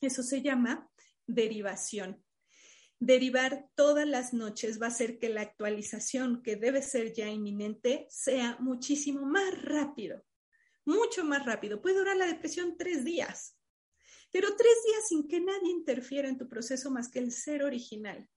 Eso 0.00 0.22
se 0.22 0.42
llama 0.42 0.90
derivación. 1.26 2.24
Derivar 2.98 3.68
todas 3.74 4.06
las 4.06 4.32
noches 4.34 4.80
va 4.80 4.86
a 4.86 4.90
hacer 4.90 5.18
que 5.18 5.30
la 5.30 5.40
actualización, 5.40 6.42
que 6.42 6.56
debe 6.56 6.82
ser 6.82 7.12
ya 7.14 7.28
inminente, 7.28 8.06
sea 8.10 8.56
muchísimo 8.60 9.24
más 9.24 9.62
rápido, 9.62 10.22
mucho 10.84 11.24
más 11.24 11.44
rápido. 11.46 11.80
Puede 11.80 11.98
durar 11.98 12.16
la 12.16 12.26
depresión 12.26 12.76
tres 12.76 13.04
días, 13.04 13.56
pero 14.30 14.54
tres 14.54 14.74
días 14.86 15.08
sin 15.08 15.26
que 15.26 15.40
nadie 15.40 15.70
interfiera 15.70 16.28
en 16.28 16.36
tu 16.36 16.46
proceso 16.46 16.90
más 16.90 17.10
que 17.10 17.20
el 17.20 17.32
ser 17.32 17.64
original. 17.64 18.28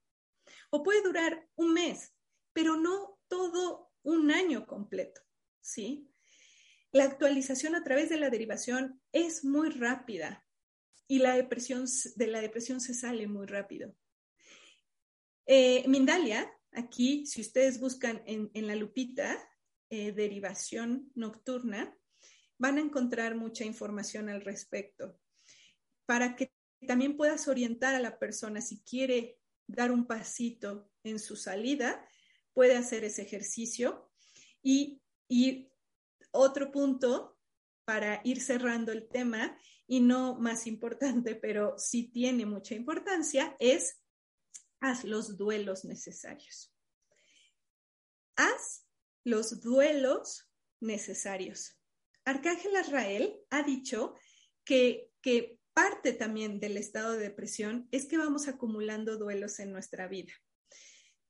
O 0.70 0.82
puede 0.82 1.02
durar 1.04 1.48
un 1.56 1.74
mes, 1.74 2.14
pero 2.54 2.78
no 2.78 3.20
todo 3.28 3.93
un 4.04 4.32
año 4.32 4.66
completo, 4.66 5.22
¿sí? 5.62 6.10
La 6.92 7.06
actualización 7.06 7.76
a 7.76 7.84
través 7.84 8.10
de 8.10 8.18
la 8.18 8.30
derivación 8.30 9.02
es 9.12 9.44
muy 9.44 9.70
rápida 9.70 10.46
y 11.08 11.20
la 11.20 11.36
depresión, 11.36 11.86
de 12.16 12.28
la 12.28 12.42
depresión 12.42 12.80
se 12.82 12.94
sale 12.94 13.28
muy 13.28 13.48
rápido. 13.48 13.96
Eh, 15.46 15.84
Mindalia, 15.88 16.52
aquí, 16.72 17.26
si 17.26 17.42
ustedes 17.42 17.80
buscan 17.80 18.22
en, 18.26 18.68
la 18.68 18.76
lupita 18.76 19.38
eh, 19.90 20.12
derivación 20.12 21.12
nocturna, 21.16 21.98
van 22.58 22.78
a 22.78 22.82
encontrar 22.82 23.36
mucha 23.36 23.66
información 23.66 24.30
al 24.30 24.42
respecto 24.42 25.20
para 26.06 26.36
que 26.36 26.54
también 26.88 27.18
puedas 27.18 27.48
orientar 27.48 27.96
a 27.96 28.00
la 28.00 28.20
persona 28.20 28.62
si 28.62 28.82
quiere 28.84 29.40
dar 29.68 29.92
un 29.92 30.06
pasito 30.06 30.92
en 31.04 31.20
su 31.20 31.36
salida 31.36 32.08
puede 32.54 32.76
hacer 32.76 33.04
ese 33.04 33.24
ejercicio. 33.24 34.10
Y, 34.62 35.00
otro 36.36 36.72
punto 36.72 37.38
para 37.86 38.22
ir 38.24 38.42
cerrando 38.42 38.92
el 38.92 39.08
tema, 39.08 39.58
y 39.86 40.00
no 40.00 40.36
más 40.36 40.66
importante, 40.66 41.36
pero 41.36 41.78
sí 41.78 42.10
tiene 42.10 42.46
mucha 42.46 42.74
importancia, 42.74 43.56
es 43.60 44.02
haz 44.80 45.04
los 45.04 45.38
duelos 45.38 45.86
necesarios. 45.86 46.74
Haz 48.36 48.88
los 49.24 49.62
duelos 49.62 50.50
necesarios. 50.80 51.80
Arcángel 52.26 52.76
Azrael 52.78 53.40
ha 53.52 53.62
dicho 53.62 54.16
que, 54.64 55.12
que 55.22 55.60
parte 55.74 56.14
también 56.14 56.60
del 56.60 56.78
estado 56.78 57.14
de 57.14 57.20
depresión 57.20 57.88
es 57.92 58.06
que 58.06 58.18
vamos 58.18 58.48
acumulando 58.48 59.18
duelos 59.18 59.60
en 59.60 59.72
nuestra 59.72 60.08
vida 60.08 60.34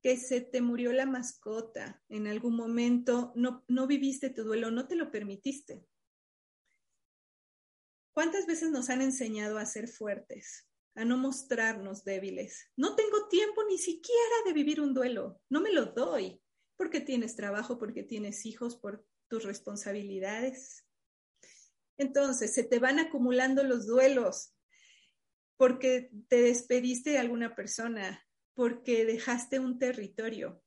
que 0.04 0.18
se 0.18 0.42
te 0.42 0.60
murió 0.60 0.92
la 0.92 1.06
mascota 1.06 2.04
en 2.10 2.26
algún 2.26 2.56
momento, 2.56 3.32
no, 3.36 3.64
no 3.68 3.86
viviste 3.86 4.28
tu 4.28 4.44
duelo, 4.44 4.70
no 4.70 4.86
te 4.86 4.96
lo 4.96 5.10
permitiste. 5.10 5.88
¿Cuántas 8.12 8.44
veces 8.44 8.70
nos 8.70 8.90
han 8.90 9.00
enseñado 9.00 9.56
a 9.56 9.64
ser 9.64 9.88
fuertes, 9.88 10.68
a 10.94 11.06
no 11.06 11.16
mostrarnos 11.16 12.04
débiles? 12.04 12.70
No 12.76 12.96
tengo 12.96 13.28
tiempo 13.28 13.64
ni 13.64 13.78
siquiera 13.78 14.34
de 14.44 14.52
vivir 14.52 14.78
un 14.78 14.92
duelo, 14.92 15.40
no 15.48 15.62
me 15.62 15.72
lo 15.72 15.86
doy, 15.86 16.38
porque 16.76 17.00
tienes 17.00 17.34
trabajo, 17.34 17.78
porque 17.78 18.02
tienes 18.02 18.44
hijos, 18.44 18.76
por 18.76 19.06
tus 19.28 19.44
responsabilidades. 19.44 20.84
Entonces, 21.96 22.52
se 22.52 22.62
te 22.62 22.78
van 22.78 22.98
acumulando 22.98 23.64
los 23.64 23.86
duelos 23.86 24.54
porque 25.56 26.10
te 26.28 26.42
despediste 26.42 27.08
de 27.08 27.18
alguna 27.20 27.54
persona, 27.54 28.22
porque 28.54 29.04
dejaste 29.04 29.58
un 29.58 29.78
territorio, 29.78 30.62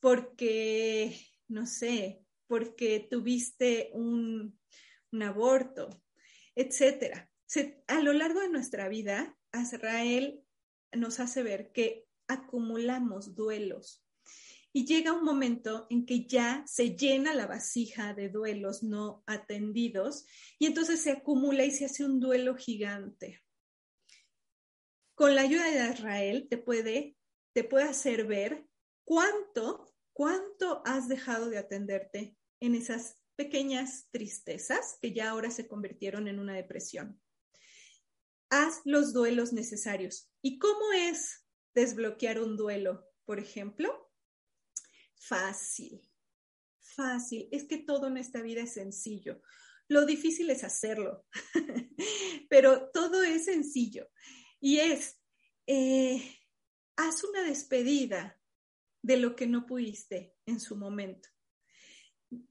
porque, 0.00 1.18
no 1.48 1.66
sé, 1.66 2.22
porque 2.46 3.06
tuviste 3.10 3.90
un, 3.94 4.58
aborto, 5.22 6.02
etcétera. 6.54 7.30
a 7.86 8.00
lo 8.00 8.12
largo 8.12 8.40
de 8.40 8.48
nuestra 8.48 8.88
vida, 8.88 9.36
Azrael 9.52 10.42
nos 10.92 11.20
hace 11.20 11.42
ver 11.42 11.72
que 11.72 12.06
acumulamos 12.28 13.34
duelos. 13.34 14.04
Y 14.74 14.86
llega 14.86 15.12
un 15.12 15.24
momento 15.24 15.86
en 15.90 16.06
que 16.06 16.26
ya 16.26 16.64
se 16.66 16.96
llena 16.96 17.34
la 17.34 17.46
vasija 17.46 18.14
de 18.14 18.30
duelos 18.30 18.82
no 18.82 19.22
atendidos 19.26 20.24
y 20.58 20.64
entonces 20.64 21.02
se 21.02 21.12
acumula 21.12 21.64
y 21.66 21.70
se 21.70 21.84
hace 21.84 22.06
un 22.06 22.20
duelo 22.20 22.56
gigante. 22.56 23.42
Con 25.14 25.34
la 25.34 25.42
ayuda 25.42 25.70
de 25.70 25.92
Israel 25.92 26.46
te 26.48 26.56
puede 26.56 27.16
te 27.52 27.64
puede 27.64 27.84
hacer 27.84 28.26
ver 28.26 28.66
cuánto, 29.04 29.94
cuánto 30.12 30.82
has 30.84 31.08
dejado 31.08 31.50
de 31.50 31.58
atenderte 31.58 32.36
en 32.60 32.74
esas 32.74 33.18
pequeñas 33.36 34.08
tristezas 34.10 34.98
que 35.00 35.12
ya 35.12 35.30
ahora 35.30 35.50
se 35.50 35.66
convirtieron 35.68 36.28
en 36.28 36.38
una 36.38 36.54
depresión. 36.54 37.20
Haz 38.50 38.82
los 38.84 39.12
duelos 39.12 39.52
necesarios. 39.52 40.30
¿Y 40.42 40.58
cómo 40.58 40.92
es 40.92 41.46
desbloquear 41.74 42.40
un 42.40 42.56
duelo, 42.56 43.06
por 43.24 43.38
ejemplo? 43.38 44.10
Fácil, 45.16 46.08
fácil. 46.78 47.48
Es 47.50 47.64
que 47.64 47.78
todo 47.78 48.08
en 48.08 48.18
esta 48.18 48.42
vida 48.42 48.62
es 48.62 48.74
sencillo. 48.74 49.40
Lo 49.88 50.06
difícil 50.06 50.50
es 50.50 50.64
hacerlo, 50.64 51.26
pero 52.50 52.90
todo 52.90 53.22
es 53.22 53.46
sencillo. 53.46 54.08
Y 54.60 54.78
es, 54.78 55.20
eh, 55.66 56.22
haz 56.96 57.24
una 57.24 57.42
despedida 57.42 58.38
de 59.02 59.16
lo 59.16 59.34
que 59.34 59.46
no 59.46 59.66
pudiste 59.66 60.34
en 60.46 60.60
su 60.60 60.76
momento. 60.76 61.28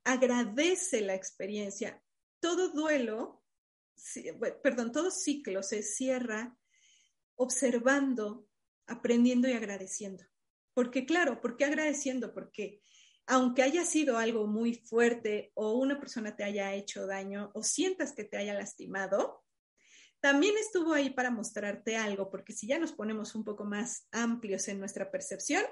Agradece 0.04 1.02
la 1.02 1.16
experiencia. 1.16 2.04
Todo 2.40 2.70
duelo, 2.70 3.44
perdón, 4.62 4.92
todo 4.92 5.12
ciclo 5.12 5.64
se 5.64 5.84
cierra 5.84 6.58
observando, 7.36 8.48
aprendiendo 8.88 9.48
y 9.48 9.54
agradeciendo. 9.54 10.24
Porque 10.74 11.06
claro, 11.06 11.42
¿por 11.42 11.58
qué 11.58 11.66
agradeciendo? 11.66 12.34
Porque 12.34 12.82
aunque 13.28 13.64
haya 13.64 13.86
sido 13.86 14.18
algo 14.18 14.48
muy 14.48 14.74
fuerte 14.74 15.52
o 15.56 15.74
una 15.74 16.00
persona 16.00 16.36
te 16.36 16.44
haya 16.44 16.74
hecho 16.74 17.08
daño 17.08 17.52
o 17.54 17.64
sientas 17.64 18.14
que 18.14 18.24
te 18.24 18.38
haya 18.38 18.54
lastimado, 18.54 19.44
también 20.22 20.56
estuvo 20.58 20.94
ahí 20.94 21.10
para 21.10 21.32
mostrarte 21.32 21.98
algo, 21.98 22.30
porque 22.30 22.54
si 22.54 22.68
ya 22.68 22.80
nos 22.80 22.94
ponemos 22.94 23.34
un 23.36 23.44
poco 23.44 23.66
más 23.66 24.08
amplios 24.12 24.68
en 24.68 24.80
nuestra 24.80 25.10
percepción, 25.12 25.64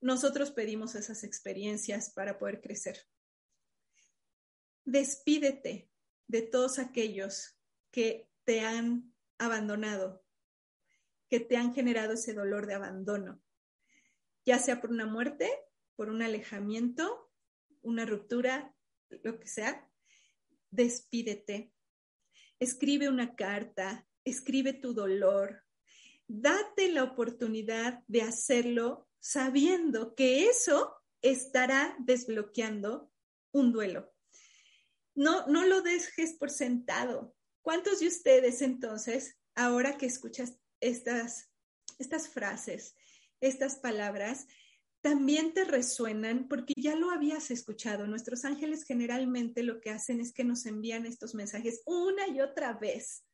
nosotros 0.00 0.50
pedimos 0.50 0.94
esas 0.94 1.24
experiencias 1.24 2.10
para 2.10 2.38
poder 2.38 2.60
crecer. 2.60 3.06
Despídete 4.84 5.90
de 6.26 6.42
todos 6.42 6.78
aquellos 6.78 7.58
que 7.90 8.30
te 8.44 8.60
han 8.60 9.14
abandonado, 9.38 10.24
que 11.28 11.40
te 11.40 11.56
han 11.56 11.74
generado 11.74 12.14
ese 12.14 12.32
dolor 12.32 12.66
de 12.66 12.74
abandono, 12.74 13.42
ya 14.44 14.58
sea 14.58 14.80
por 14.80 14.90
una 14.90 15.06
muerte, 15.06 15.50
por 15.96 16.08
un 16.08 16.22
alejamiento, 16.22 17.30
una 17.82 18.06
ruptura, 18.06 18.74
lo 19.10 19.38
que 19.38 19.48
sea, 19.48 19.90
despídete. 20.70 21.72
Escribe 22.58 23.08
una 23.08 23.34
carta, 23.34 24.06
escribe 24.24 24.72
tu 24.72 24.94
dolor. 24.94 25.62
Date 26.26 26.90
la 26.90 27.04
oportunidad 27.04 28.02
de 28.08 28.22
hacerlo 28.22 29.08
sabiendo 29.20 30.14
que 30.14 30.48
eso 30.48 30.96
estará 31.22 31.96
desbloqueando 32.00 33.10
un 33.52 33.72
duelo. 33.72 34.12
No, 35.14 35.46
no 35.46 35.64
lo 35.64 35.82
dejes 35.82 36.34
por 36.34 36.50
sentado. 36.50 37.34
¿Cuántos 37.62 38.00
de 38.00 38.08
ustedes 38.08 38.62
entonces, 38.62 39.38
ahora 39.54 39.96
que 39.96 40.06
escuchas 40.06 40.58
estas, 40.80 41.50
estas 41.98 42.28
frases, 42.28 42.94
estas 43.40 43.76
palabras, 43.76 44.46
también 45.06 45.54
te 45.54 45.62
resuenan 45.62 46.48
porque 46.48 46.74
ya 46.76 46.96
lo 46.96 47.12
habías 47.12 47.52
escuchado. 47.52 48.08
Nuestros 48.08 48.44
ángeles 48.44 48.82
generalmente 48.82 49.62
lo 49.62 49.80
que 49.80 49.90
hacen 49.90 50.20
es 50.20 50.32
que 50.32 50.42
nos 50.42 50.66
envían 50.66 51.06
estos 51.06 51.32
mensajes 51.32 51.82
una 51.86 52.26
y 52.26 52.40
otra 52.40 52.72
vez 52.72 53.24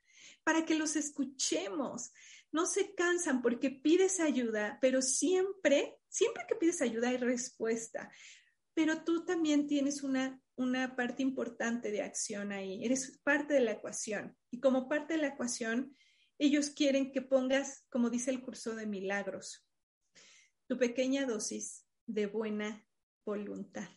para 0.45 0.67
que 0.67 0.75
los 0.75 0.97
escuchemos. 0.97 2.13
No 2.53 2.67
se 2.67 2.95
cansan 2.95 3.41
porque 3.41 3.71
pides 3.71 4.21
ayuda, 4.21 4.77
pero 4.83 5.01
siempre, 5.01 5.97
siempre 6.11 6.45
que 6.47 6.57
pides 6.57 6.83
ayuda 6.83 7.09
hay 7.09 7.17
respuesta. 7.17 8.13
Pero 8.75 9.03
tú 9.03 9.25
también 9.25 9.67
tienes 9.67 10.03
una, 10.03 10.43
una 10.57 10.95
parte 10.95 11.23
importante 11.23 11.91
de 11.91 12.03
acción 12.03 12.53
ahí. 12.53 12.85
Eres 12.85 13.19
parte 13.25 13.55
de 13.55 13.61
la 13.61 13.73
ecuación. 13.73 14.37
Y 14.51 14.61
como 14.61 14.91
parte 14.91 15.15
de 15.15 15.23
la 15.23 15.29
ecuación, 15.29 15.97
ellos 16.39 16.69
quieren 16.69 17.13
que 17.13 17.23
pongas, 17.23 17.87
como 17.89 18.11
dice 18.11 18.31
el 18.31 18.43
curso 18.43 18.75
de 18.75 18.85
milagros, 18.85 19.67
tu 20.73 20.79
pequeña 20.79 21.27
dosis 21.27 21.85
de 22.07 22.25
buena 22.25 22.83
voluntad. 23.27 23.91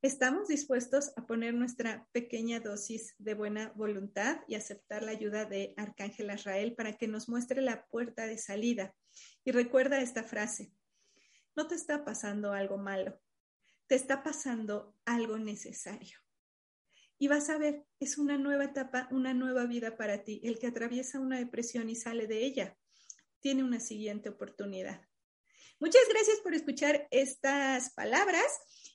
¿Estamos 0.00 0.46
dispuestos 0.46 1.10
a 1.16 1.26
poner 1.26 1.54
nuestra 1.54 2.06
pequeña 2.12 2.60
dosis 2.60 3.16
de 3.18 3.34
buena 3.34 3.72
voluntad 3.74 4.42
y 4.46 4.54
aceptar 4.54 5.02
la 5.02 5.10
ayuda 5.10 5.46
de 5.46 5.74
Arcángel 5.76 6.30
Israel 6.32 6.76
para 6.76 6.92
que 6.96 7.08
nos 7.08 7.28
muestre 7.28 7.62
la 7.62 7.84
puerta 7.88 8.28
de 8.28 8.38
salida? 8.38 8.94
Y 9.42 9.50
recuerda 9.50 10.00
esta 10.00 10.22
frase, 10.22 10.72
no 11.56 11.66
te 11.66 11.74
está 11.74 12.04
pasando 12.04 12.52
algo 12.52 12.78
malo, 12.78 13.20
te 13.88 13.96
está 13.96 14.22
pasando 14.22 14.94
algo 15.04 15.36
necesario. 15.36 16.16
Y 17.18 17.26
vas 17.26 17.50
a 17.50 17.58
ver, 17.58 17.84
es 17.98 18.18
una 18.18 18.38
nueva 18.38 18.66
etapa, 18.66 19.08
una 19.10 19.34
nueva 19.34 19.66
vida 19.66 19.96
para 19.96 20.22
ti. 20.22 20.40
El 20.44 20.60
que 20.60 20.68
atraviesa 20.68 21.18
una 21.18 21.38
depresión 21.38 21.90
y 21.90 21.96
sale 21.96 22.28
de 22.28 22.44
ella, 22.44 22.78
tiene 23.40 23.64
una 23.64 23.80
siguiente 23.80 24.28
oportunidad. 24.28 25.09
Muchas 25.80 26.02
gracias 26.10 26.40
por 26.40 26.54
escuchar 26.54 27.08
estas 27.10 27.90
palabras. 27.94 28.44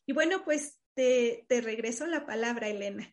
Y 0.05 0.13
bueno, 0.13 0.43
pues 0.45 0.77
te, 0.93 1.45
regreso 1.49 2.05
la 2.05 2.27
palabra, 2.27 2.67
Elena. 2.67 3.11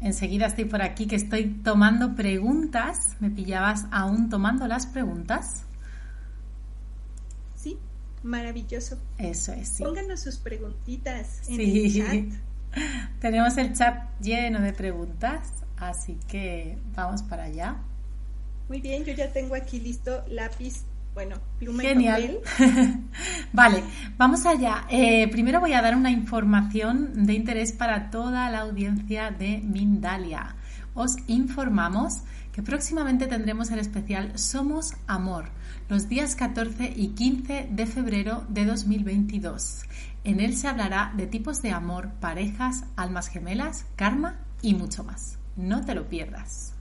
Enseguida 0.00 0.46
estoy 0.46 0.66
por 0.66 0.82
aquí 0.82 1.08
que 1.08 1.16
estoy 1.16 1.46
tomando 1.64 2.14
preguntas. 2.14 3.16
¿Me 3.18 3.30
pillabas 3.30 3.86
aún 3.90 4.28
tomando 4.28 4.68
las 4.68 4.86
preguntas? 4.86 5.64
Sí, 7.56 7.78
maravilloso. 8.22 9.00
Eso 9.18 9.52
es. 9.52 9.70
Sí. 9.70 9.82
Pónganos 9.82 10.20
sus 10.20 10.36
preguntitas 10.36 11.48
en 11.48 11.60
el 11.60 11.96
chat. 11.96 12.40
Tenemos 13.20 13.56
el 13.56 13.72
chat 13.74 14.04
lleno 14.20 14.60
de 14.60 14.72
preguntas, 14.72 15.64
así 15.76 16.18
que 16.28 16.78
vamos 16.94 17.22
para 17.22 17.44
allá. 17.44 17.76
Muy 18.68 18.80
bien, 18.80 19.04
yo 19.04 19.12
ya 19.12 19.32
tengo 19.32 19.54
aquí 19.54 19.78
listo 19.80 20.24
lápiz, 20.28 20.84
bueno, 21.14 21.36
pluma 21.58 21.82
Genial. 21.82 22.22
y 22.22 22.26
papel. 22.26 23.00
vale, 23.52 23.82
vamos 24.16 24.44
allá. 24.44 24.84
Eh, 24.90 25.28
primero 25.28 25.60
voy 25.60 25.72
a 25.72 25.82
dar 25.82 25.96
una 25.96 26.10
información 26.10 27.26
de 27.26 27.34
interés 27.34 27.72
para 27.72 28.10
toda 28.10 28.50
la 28.50 28.60
audiencia 28.60 29.30
de 29.30 29.58
Mindalia. 29.58 30.56
Os 30.94 31.16
informamos 31.26 32.22
que 32.52 32.62
próximamente 32.62 33.26
tendremos 33.26 33.70
el 33.70 33.78
especial 33.78 34.38
Somos 34.38 34.94
Amor, 35.06 35.50
los 35.88 36.08
días 36.08 36.34
14 36.34 36.92
y 36.96 37.08
15 37.08 37.68
de 37.70 37.86
febrero 37.86 38.44
de 38.48 38.64
2022. 38.64 39.84
En 40.26 40.40
él 40.40 40.56
se 40.56 40.66
hablará 40.66 41.12
de 41.16 41.28
tipos 41.28 41.62
de 41.62 41.70
amor, 41.70 42.10
parejas, 42.18 42.82
almas 42.96 43.28
gemelas, 43.28 43.86
karma 43.94 44.34
y 44.60 44.74
mucho 44.74 45.04
más. 45.04 45.38
No 45.54 45.84
te 45.84 45.94
lo 45.94 46.08
pierdas. 46.08 46.72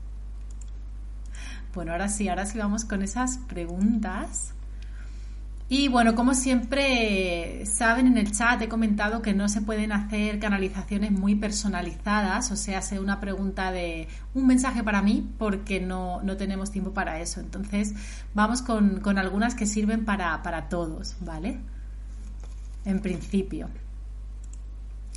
Bueno, 1.76 1.92
ahora 1.92 2.10
sí, 2.10 2.28
ahora 2.28 2.48
sí 2.48 2.58
vamos 2.58 2.86
con 2.86 3.04
esas 3.04 3.38
preguntas. 3.38 4.56
Y 5.70 5.90
bueno, 5.90 6.16
como 6.16 6.34
siempre 6.34 7.68
saben 7.68 8.08
en 8.08 8.18
el 8.18 8.32
chat 8.32 8.60
he 8.64 8.68
comentado 8.68 9.22
que 9.22 9.36
no 9.36 9.48
se 9.48 9.62
pueden 9.62 9.92
hacer 9.92 10.40
canalizaciones 10.40 11.12
muy 11.12 11.36
personalizadas, 11.36 12.50
o 12.50 12.56
sea, 12.56 12.82
sea 12.82 13.00
una 13.00 13.20
pregunta 13.20 13.72
de 13.72 14.08
un 14.34 14.48
mensaje 14.48 14.84
para 14.84 15.04
mí 15.04 15.24
porque 15.38 15.80
no, 15.80 16.20
tenemos 16.36 16.72
tiempo 16.72 16.96
para 16.96 17.20
eso. 17.20 17.42
Entonces 17.42 17.94
vamos 18.34 18.64
con, 18.64 19.02
con 19.02 19.20
algunas 19.20 19.54
que 19.54 19.68
sirven 19.68 20.04
para, 20.04 20.42
para 20.42 20.68
todos, 20.68 21.16
¿vale? 21.20 21.60
En 22.86 23.00
principio. 23.02 23.70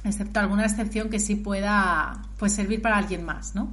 Excepto 0.05 0.41
alguna 0.41 0.65
excepción 0.65 1.11
que 1.11 1.21
sí 1.21 1.37
pueda 1.37 2.23
pues, 2.39 2.53
servir 2.53 2.83
para 2.83 2.99
alguien 2.99 3.25
más, 3.25 3.55
¿no? 3.55 3.71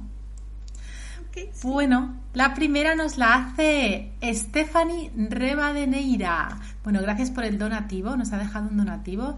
Bueno, 1.62 2.16
la 2.32 2.54
primera 2.54 2.94
nos 2.94 3.18
la 3.18 3.34
hace 3.34 4.12
Stephanie 4.22 5.10
Rebadeneira. 5.14 6.60
Bueno, 6.82 7.02
gracias 7.02 7.30
por 7.30 7.44
el 7.44 7.58
donativo, 7.58 8.16
nos 8.16 8.32
ha 8.32 8.38
dejado 8.38 8.68
un 8.68 8.78
donativo. 8.78 9.36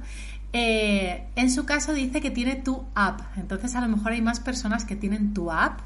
Eh, 0.53 1.27
en 1.35 1.51
su 1.51 1.67
caso 1.67 1.93
dice 1.93 2.21
que 2.21 2.31
tiene 2.31 2.57
tu 2.57 2.85
app, 2.95 3.21
entonces 3.37 3.75
a 3.75 3.81
lo 3.81 3.89
mejor 3.89 4.13
hay 4.13 4.23
más 4.23 4.41
personas 4.41 4.85
que 4.85 4.97
tienen 4.97 5.35
tu 5.35 5.51
app 5.51 5.81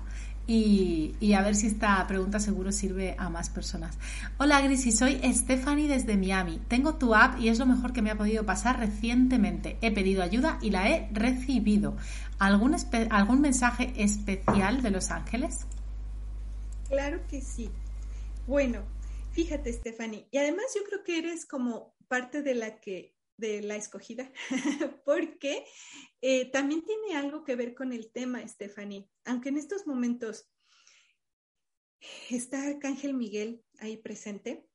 y, 0.47 1.33
a 1.35 1.43
ver 1.43 1.55
si 1.55 1.67
esta 1.67 2.07
pregunta 2.07 2.41
seguro 2.41 2.73
sirve 2.73 3.15
a 3.19 3.29
más 3.29 3.49
personas. 3.49 3.97
Hola 4.39 4.61
Grisi, 4.61 4.93
soy 4.93 5.21
Stephanie 5.33 5.89
desde 5.89 6.17
Miami. 6.17 6.61
Tengo 6.69 6.95
tu 6.95 7.15
app 7.15 7.39
y 7.41 7.49
es 7.49 7.59
lo 7.59 7.67
mejor 7.67 7.93
que 7.93 8.03
me 8.03 8.11
ha 8.11 8.19
podido 8.19 8.45
pasar 8.45 8.79
recientemente. 8.79 9.79
He 9.81 9.93
pedido 9.93 10.23
ayuda 10.23 10.59
y 10.61 10.71
la 10.71 10.89
he 10.89 11.09
recibido. 11.13 11.97
¿Algún, 12.39 12.77
algún 13.11 13.41
mensaje 13.41 13.93
especial 13.97 14.83
de 14.83 14.91
Los 14.91 15.11
Ángeles? 15.11 15.61
Claro 16.89 17.21
que 17.29 17.41
sí. 17.41 17.71
Bueno, 18.47 18.83
fíjate 19.31 19.73
Stephanie, 19.73 20.27
y 20.31 20.39
además 20.39 20.65
yo 20.75 20.83
creo 20.85 21.05
que 21.05 21.19
eres 21.19 21.47
como 21.47 21.95
parte 22.09 22.43
de 22.43 22.55
la 22.55 22.81
que 22.81 23.12
de 23.37 23.63
la 23.63 23.77
escogida, 23.77 24.31
porque 25.05 25.65
eh, 26.21 26.51
también 26.51 26.85
tiene 26.85 27.17
algo 27.17 27.45
que 27.45 27.57
ver 27.57 27.75
con 27.75 27.93
el 27.93 28.11
tema, 28.13 28.47
Stephanie. 28.47 29.09
Aunque 29.25 29.49
en 29.49 29.59
estos 29.59 29.87
momentos 29.87 30.51
está 32.31 32.67
Arcángel 32.67 33.15
Miguel 33.15 33.65
ahí 33.79 33.97
presente, 33.97 34.67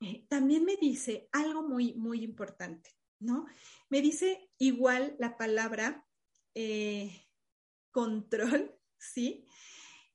eh, 0.00 0.26
también 0.28 0.64
me 0.64 0.76
dice 0.76 1.28
algo 1.32 1.62
muy, 1.62 1.94
muy 1.94 2.24
importante, 2.24 2.90
¿no? 3.18 3.46
Me 3.90 4.00
dice 4.00 4.50
igual 4.58 5.14
la 5.18 5.36
palabra 5.36 6.06
eh, 6.54 7.26
control, 7.90 8.74
¿sí? 8.98 9.46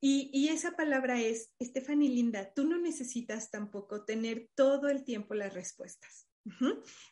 Y, 0.00 0.30
y, 0.32 0.48
esa 0.48 0.72
palabra 0.72 1.20
es, 1.20 1.54
Stephanie 1.60 2.10
Linda, 2.10 2.52
tú 2.52 2.64
no 2.64 2.78
necesitas 2.78 3.50
tampoco 3.50 4.04
tener 4.04 4.50
todo 4.54 4.88
el 4.88 5.04
tiempo 5.04 5.34
las 5.34 5.54
respuestas. 5.54 6.25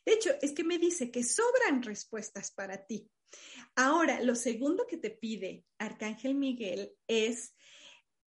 De 0.04 0.12
hecho, 0.12 0.30
es 0.40 0.52
que 0.52 0.64
me 0.64 0.78
dice 0.78 1.10
que 1.10 1.24
sobran 1.24 1.82
respuestas 1.82 2.52
para 2.52 2.86
ti. 2.86 3.10
Ahora, 3.74 4.22
lo 4.22 4.34
segundo 4.34 4.86
que 4.86 4.96
te 4.96 5.10
pide 5.10 5.64
Arcángel 5.78 6.34
Miguel 6.34 6.92
es, 7.08 7.54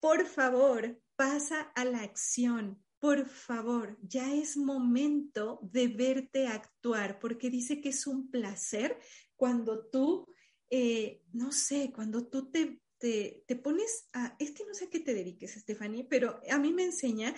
por 0.01 0.27
favor, 0.27 1.01
pasa 1.15 1.61
a 1.75 1.85
la 1.85 2.03
acción. 2.03 2.83
Por 2.99 3.27
favor, 3.27 3.97
ya 4.03 4.35
es 4.35 4.57
momento 4.57 5.61
de 5.63 5.89
verte 5.89 6.49
actuar, 6.49 7.21
porque 7.21 7.51
dice 7.51 7.81
que 7.81 7.91
es 7.91 8.07
un 8.07 8.31
placer 8.31 8.99
cuando 9.37 9.87
tú, 9.87 10.27
eh, 10.71 11.23
no 11.33 11.53
sé, 11.53 11.93
cuando 11.95 12.27
tú 12.27 12.51
te, 12.51 12.81
te, 12.99 13.45
te 13.47 13.57
pones 13.57 14.09
a, 14.13 14.35
es 14.39 14.51
que 14.53 14.65
no 14.65 14.75
sé 14.75 14.87
a 14.87 14.91
qué 14.91 15.01
te 15.01 15.15
dediques, 15.15 15.53
Stephanie, 15.53 16.07
pero 16.09 16.41
a 16.51 16.59
mí 16.59 16.73
me 16.73 16.85
enseña 16.85 17.35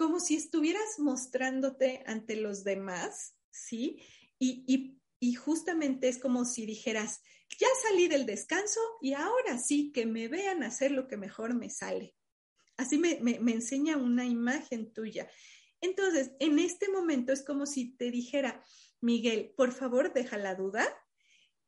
como 0.00 0.18
si 0.18 0.36
estuvieras 0.36 0.98
mostrándote 0.98 2.02
ante 2.06 2.34
los 2.34 2.64
demás, 2.64 3.36
¿sí? 3.50 4.02
Y, 4.38 4.96
justamente 5.34 6.08
es 6.08 6.16
como 6.16 6.46
si 6.46 6.64
dijeras, 6.64 7.20
ya 7.58 7.68
salí 7.82 8.08
del 8.08 8.24
descanso 8.24 8.80
y 9.02 9.12
ahora 9.12 9.58
sí 9.58 9.92
que 9.92 10.06
me 10.06 10.28
vean 10.28 10.62
hacer 10.62 10.92
lo 10.92 11.06
que 11.06 11.18
mejor 11.18 11.52
me 11.52 11.68
sale. 11.68 12.14
Así 12.78 12.96
me, 12.96 13.18
enseña 13.52 13.98
una 13.98 14.24
imagen 14.24 14.90
tuya. 14.94 15.30
Entonces, 15.82 16.30
en 16.40 16.58
este 16.58 16.88
momento 16.88 17.34
es 17.34 17.44
como 17.44 17.66
si 17.66 17.94
te 17.94 18.10
dijera, 18.10 18.64
Miguel, 19.02 19.52
por 19.54 19.70
favor, 19.70 20.14
deja 20.14 20.38
la 20.38 20.54
duda 20.54 20.88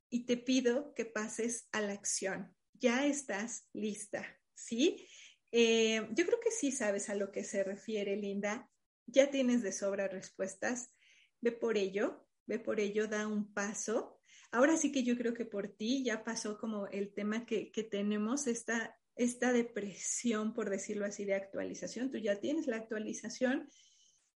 y 0.08 0.24
te 0.24 0.38
pido 0.38 0.94
que 0.94 1.04
pases 1.04 1.68
a 1.70 1.82
la 1.82 1.92
acción. 1.92 2.56
Ya 2.72 3.04
estás 3.04 3.68
lista, 3.74 4.24
¿sí? 4.54 5.06
Eh, 5.52 6.08
yo 6.12 6.26
creo 6.26 6.40
que 6.40 6.50
sí 6.50 6.72
sabes 6.72 7.10
a 7.10 7.14
lo 7.14 7.30
que 7.30 7.44
se 7.44 7.62
refiere, 7.62 8.16
Linda. 8.16 8.70
Ya 9.06 9.30
tienes 9.30 9.62
de 9.62 9.72
sobra 9.72 10.08
respuestas. 10.08 10.92
Ve 11.40 11.52
por 11.52 11.76
ello, 11.76 12.26
ve 12.46 12.58
por 12.58 12.80
ello, 12.80 13.06
da 13.06 13.28
un 13.28 13.52
paso. 13.52 14.18
Ahora 14.50 14.76
sí 14.76 14.90
que 14.90 15.02
yo 15.02 15.16
creo 15.16 15.34
que 15.34 15.44
por 15.44 15.68
ti 15.68 16.04
ya 16.04 16.24
pasó 16.24 16.58
como 16.58 16.86
el 16.88 17.12
tema 17.12 17.46
que, 17.46 17.70
que 17.70 17.84
tenemos, 17.84 18.46
esta, 18.46 18.98
esta 19.14 19.52
depresión, 19.52 20.54
por 20.54 20.70
decirlo 20.70 21.04
así, 21.04 21.24
de 21.24 21.34
actualización. 21.34 22.10
Tú 22.10 22.18
ya 22.18 22.40
tienes 22.40 22.66
la 22.66 22.76
actualización. 22.76 23.68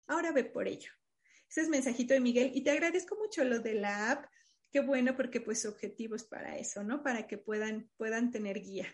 Ahora 0.06 0.32
ve 0.32 0.44
por 0.44 0.68
ello. 0.68 0.90
Ese 1.48 1.62
es 1.62 1.68
mensajito 1.68 2.12
de 2.12 2.20
Miguel 2.20 2.50
y 2.54 2.62
te 2.62 2.70
agradezco 2.70 3.16
mucho 3.16 3.44
lo 3.44 3.60
de 3.60 3.74
la 3.74 4.12
app. 4.12 4.26
Qué 4.70 4.80
bueno 4.80 5.16
porque 5.16 5.40
pues 5.40 5.62
su 5.62 5.68
objetivo 5.68 6.16
es 6.16 6.24
para 6.24 6.58
eso, 6.58 6.82
¿no? 6.82 7.02
Para 7.02 7.26
que 7.26 7.38
puedan, 7.38 7.90
puedan 7.96 8.30
tener 8.30 8.60
guía. 8.60 8.86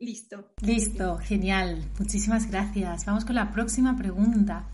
Listo. 0.00 0.52
Listo, 0.62 1.18
genial. 1.18 1.84
Muchísimas 1.98 2.48
gracias. 2.48 3.04
Vamos 3.04 3.24
con 3.24 3.34
la 3.34 3.50
próxima 3.50 3.96
pregunta. 3.96 4.68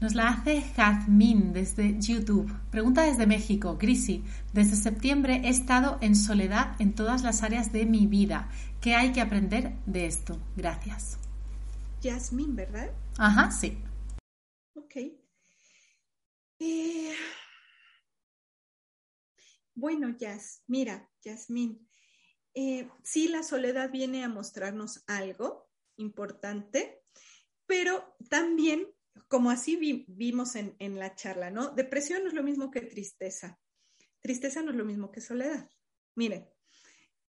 Nos 0.00 0.14
la 0.14 0.28
hace 0.28 0.60
Jazmín 0.76 1.52
desde 1.52 1.98
YouTube. 1.98 2.52
Pregunta 2.70 3.02
desde 3.02 3.26
México. 3.26 3.76
Grisi, 3.80 4.22
desde 4.52 4.76
septiembre 4.76 5.40
he 5.44 5.48
estado 5.48 5.98
en 6.02 6.14
soledad 6.14 6.76
en 6.78 6.94
todas 6.94 7.22
las 7.22 7.42
áreas 7.42 7.72
de 7.72 7.86
mi 7.86 8.06
vida. 8.06 8.48
¿Qué 8.80 8.94
hay 8.94 9.12
que 9.12 9.20
aprender 9.20 9.72
de 9.86 10.06
esto? 10.06 10.38
Gracias. 10.56 11.18
Jazmín, 12.02 12.54
¿verdad? 12.54 12.90
Ajá, 13.16 13.50
sí. 13.50 13.78
Ok. 14.74 14.96
Eh, 16.60 17.12
bueno, 19.74 20.16
Jazz, 20.16 20.62
mira, 20.66 21.08
Jazmín, 21.24 21.87
eh, 22.60 22.90
sí, 23.04 23.28
la 23.28 23.44
soledad 23.44 23.88
viene 23.92 24.24
a 24.24 24.28
mostrarnos 24.28 25.04
algo 25.06 25.70
importante, 25.94 27.04
pero 27.66 28.16
también, 28.28 28.88
como 29.28 29.52
así 29.52 30.04
vimos 30.08 30.56
en, 30.56 30.98
la 30.98 31.14
charla, 31.14 31.52
¿no? 31.52 31.68
Depresión 31.70 32.22
no 32.24 32.28
es 32.28 32.34
lo 32.34 32.42
mismo 32.42 32.72
que 32.72 32.80
tristeza. 32.80 33.60
Tristeza 34.18 34.60
no 34.60 34.72
es 34.72 34.76
lo 34.76 34.84
mismo 34.84 35.12
que 35.12 35.20
soledad. 35.20 35.70
Miren, 36.16 36.48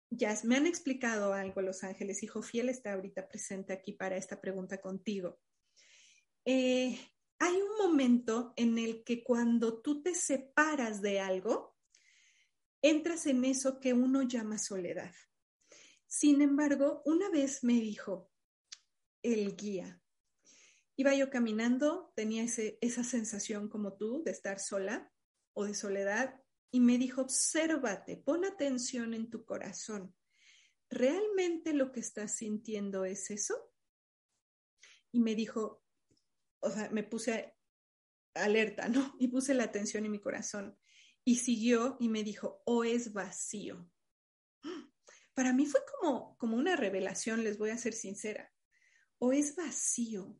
ya 0.09 0.35
me 0.43 0.55
han 0.55 0.65
explicado 0.65 1.33
algo 1.33 1.61
Los 1.61 1.83
Ángeles, 1.83 2.23
hijo 2.23 2.41
fiel 2.41 2.69
está 2.69 2.93
ahorita 2.93 3.27
presente 3.27 3.73
aquí 3.73 3.93
para 3.93 4.17
esta 4.17 4.41
pregunta 4.41 4.81
contigo. 4.81 5.39
Eh, 6.45 6.99
hay 7.37 7.61
un 7.61 7.77
momento 7.77 8.53
en 8.55 8.79
el 8.79 9.03
que 9.03 9.23
cuando 9.23 9.83
tú 9.83 10.01
te 10.01 10.15
separas 10.15 10.99
de 11.03 11.19
algo, 11.19 11.70
entras 12.81 13.25
en 13.25 13.45
eso 13.45 13.79
que 13.79 13.93
uno 13.93 14.23
llama 14.23 14.57
soledad. 14.57 15.13
Sin 16.07 16.41
embargo, 16.41 17.01
una 17.05 17.29
vez 17.29 17.63
me 17.63 17.73
dijo 17.73 18.31
el 19.23 19.55
guía, 19.55 20.01
iba 20.97 21.15
yo 21.15 21.29
caminando, 21.29 22.11
tenía 22.15 22.43
esa 22.43 23.03
sensación 23.03 23.69
como 23.69 23.93
tú 23.97 24.23
de 24.23 24.31
estar 24.31 24.59
sola 24.59 25.11
o 25.53 25.65
de 25.65 25.73
soledad, 25.73 26.41
y 26.71 26.79
me 26.79 26.97
dijo, 26.97 27.21
obsérvate, 27.21 28.17
pon 28.17 28.45
atención 28.45 29.13
en 29.13 29.29
tu 29.29 29.45
corazón. 29.45 30.15
¿Realmente 30.89 31.73
lo 31.73 31.91
que 31.91 31.99
estás 31.99 32.37
sintiendo 32.37 33.05
es 33.05 33.29
eso? 33.29 33.73
Y 35.11 35.19
me 35.19 35.35
dijo, 35.35 35.83
o 36.61 36.69
sea, 36.69 36.89
me 36.91 37.03
puse 37.03 37.55
alerta, 38.33 38.87
¿no? 38.87 39.15
Y 39.19 39.27
puse 39.27 39.53
la 39.53 39.65
atención 39.65 40.05
en 40.05 40.11
mi 40.11 40.19
corazón. 40.19 40.77
Y 41.23 41.37
siguió 41.37 41.97
y 41.99 42.09
me 42.09 42.23
dijo, 42.23 42.61
o 42.65 42.83
es 42.83 43.13
vacío. 43.13 43.89
Para 45.33 45.53
mí 45.53 45.65
fue 45.65 45.81
como, 45.99 46.37
como 46.37 46.57
una 46.57 46.75
revelación, 46.75 47.43
les 47.43 47.57
voy 47.57 47.69
a 47.69 47.77
ser 47.77 47.93
sincera. 47.93 48.51
O 49.19 49.31
es 49.31 49.55
vacío. 49.55 50.37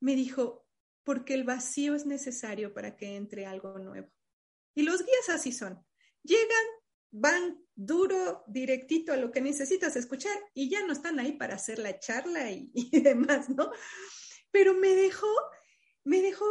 Me 0.00 0.14
dijo, 0.14 0.66
porque 1.04 1.34
el 1.34 1.44
vacío 1.44 1.94
es 1.94 2.04
necesario 2.04 2.74
para 2.74 2.96
que 2.96 3.16
entre 3.16 3.46
algo 3.46 3.78
nuevo. 3.78 4.08
Y 4.74 4.82
los 4.82 5.04
guías 5.04 5.28
así 5.30 5.52
son. 5.52 5.84
Llegan, 6.22 6.66
van 7.10 7.64
duro, 7.74 8.44
directito 8.46 9.12
a 9.12 9.16
lo 9.16 9.30
que 9.30 9.40
necesitas 9.40 9.96
escuchar 9.96 10.36
y 10.52 10.68
ya 10.68 10.86
no 10.86 10.92
están 10.92 11.18
ahí 11.18 11.32
para 11.32 11.54
hacer 11.54 11.78
la 11.78 11.98
charla 11.98 12.50
y, 12.50 12.70
y 12.74 13.00
demás, 13.00 13.48
¿no? 13.48 13.70
Pero 14.50 14.74
me 14.74 14.94
dejó, 14.94 15.32
me 16.04 16.20
dejó 16.20 16.44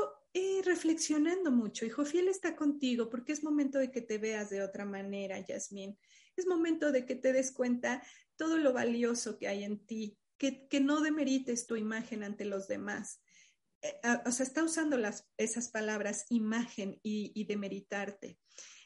reflexionando 0.64 1.52
mucho. 1.52 1.86
Hijo 1.86 2.06
fiel 2.06 2.28
está 2.28 2.56
contigo 2.56 3.10
porque 3.10 3.32
es 3.32 3.44
momento 3.44 3.80
de 3.80 3.92
que 3.92 4.02
te 4.02 4.18
veas 4.18 4.50
de 4.50 4.62
otra 4.62 4.86
manera, 4.86 5.40
Yasmín. 5.40 5.98
Es 6.36 6.46
momento 6.46 6.92
de 6.92 7.06
que 7.06 7.16
te 7.16 7.34
des 7.34 7.52
cuenta 7.52 8.04
todo 8.36 8.58
lo 8.58 8.74
valioso 8.74 9.38
que 9.38 9.48
hay 9.48 9.64
en 9.64 9.86
ti, 9.86 10.18
que, 10.38 10.68
que 10.68 10.80
no 10.80 11.02
demerites 11.02 11.66
tu 11.66 11.76
imagen 11.76 12.24
ante 12.24 12.46
los 12.46 12.68
demás. 12.68 13.22
Eh, 13.82 14.00
o 14.26 14.32
sea, 14.32 14.46
está 14.46 14.64
usando 14.64 14.98
las, 14.98 15.28
esas 15.38 15.70
palabras 15.70 16.26
imagen 16.30 17.00
y, 17.02 17.32
y 17.34 17.46
demeritarte. 17.46 18.38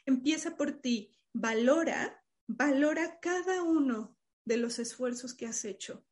Empieza 0.06 0.56
por 0.56 0.80
ti, 0.80 1.18
valora, 1.32 2.24
valora 2.46 3.18
cada 3.20 3.62
uno 3.62 4.16
de 4.44 4.56
los 4.56 4.78
esfuerzos 4.78 5.34
que 5.34 5.46
has 5.46 5.64
hecho. 5.64 6.06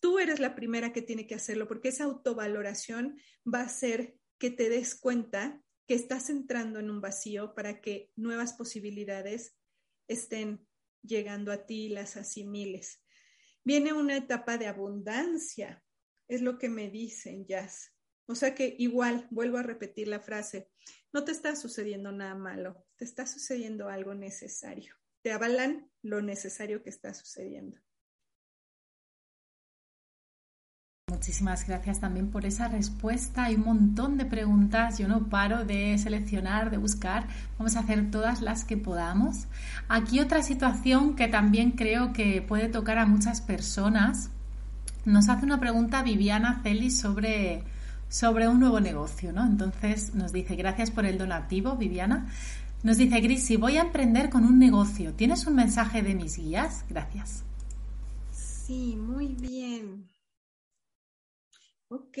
Tú 0.00 0.18
eres 0.18 0.40
la 0.40 0.54
primera 0.54 0.92
que 0.92 1.02
tiene 1.02 1.26
que 1.26 1.34
hacerlo 1.34 1.68
porque 1.68 1.88
esa 1.88 2.04
autovaloración 2.04 3.20
va 3.46 3.60
a 3.60 3.68
ser 3.68 4.19
que 4.40 4.50
te 4.50 4.70
des 4.70 4.96
cuenta 4.96 5.62
que 5.86 5.94
estás 5.94 6.30
entrando 6.30 6.80
en 6.80 6.90
un 6.90 7.00
vacío 7.00 7.54
para 7.54 7.80
que 7.80 8.10
nuevas 8.16 8.54
posibilidades 8.54 9.54
estén 10.08 10.66
llegando 11.02 11.52
a 11.52 11.66
ti 11.66 11.86
y 11.86 11.88
las 11.90 12.16
asimiles. 12.16 13.04
Viene 13.64 13.92
una 13.92 14.16
etapa 14.16 14.56
de 14.56 14.66
abundancia, 14.66 15.84
es 16.26 16.40
lo 16.40 16.58
que 16.58 16.70
me 16.70 16.90
dicen, 16.90 17.46
Jazz. 17.46 17.94
O 18.26 18.34
sea 18.34 18.54
que 18.54 18.74
igual, 18.78 19.28
vuelvo 19.30 19.58
a 19.58 19.62
repetir 19.62 20.08
la 20.08 20.20
frase, 20.20 20.70
no 21.12 21.24
te 21.24 21.32
está 21.32 21.54
sucediendo 21.54 22.10
nada 22.10 22.34
malo, 22.34 22.86
te 22.96 23.04
está 23.04 23.26
sucediendo 23.26 23.88
algo 23.88 24.14
necesario. 24.14 24.94
Te 25.22 25.32
avalan 25.32 25.90
lo 26.02 26.22
necesario 26.22 26.82
que 26.82 26.88
está 26.88 27.12
sucediendo. 27.12 27.78
Muchísimas 31.10 31.66
gracias 31.66 31.98
también 31.98 32.28
por 32.28 32.46
esa 32.46 32.68
respuesta. 32.68 33.44
Hay 33.44 33.56
un 33.56 33.64
montón 33.64 34.16
de 34.16 34.24
preguntas. 34.24 34.98
Yo 34.98 35.08
no 35.08 35.24
paro 35.24 35.64
de 35.64 35.98
seleccionar, 35.98 36.70
de 36.70 36.76
buscar. 36.76 37.26
Vamos 37.58 37.74
a 37.74 37.80
hacer 37.80 38.12
todas 38.12 38.40
las 38.40 38.64
que 38.64 38.76
podamos. 38.76 39.48
Aquí 39.88 40.20
otra 40.20 40.42
situación 40.44 41.16
que 41.16 41.26
también 41.26 41.72
creo 41.72 42.12
que 42.12 42.42
puede 42.42 42.68
tocar 42.68 42.98
a 42.98 43.06
muchas 43.06 43.40
personas. 43.40 44.30
Nos 45.04 45.28
hace 45.28 45.44
una 45.44 45.58
pregunta 45.58 46.04
Viviana 46.04 46.60
Celis 46.62 47.00
sobre, 47.00 47.64
sobre 48.08 48.46
un 48.46 48.60
nuevo 48.60 48.78
negocio, 48.78 49.32
¿no? 49.32 49.44
Entonces 49.44 50.14
nos 50.14 50.32
dice, 50.32 50.54
gracias 50.54 50.92
por 50.92 51.06
el 51.06 51.18
donativo, 51.18 51.74
Viviana. 51.74 52.28
Nos 52.84 52.98
dice, 52.98 53.20
Gris, 53.20 53.58
voy 53.58 53.78
a 53.78 53.82
emprender 53.82 54.30
con 54.30 54.44
un 54.44 54.58
negocio, 54.58 55.12
¿tienes 55.14 55.46
un 55.46 55.56
mensaje 55.56 56.02
de 56.02 56.14
mis 56.14 56.38
guías? 56.38 56.84
Gracias. 56.88 57.42
Sí, 58.30 58.96
muy 58.96 59.34
bien. 59.34 60.08
Ok. 61.90 62.18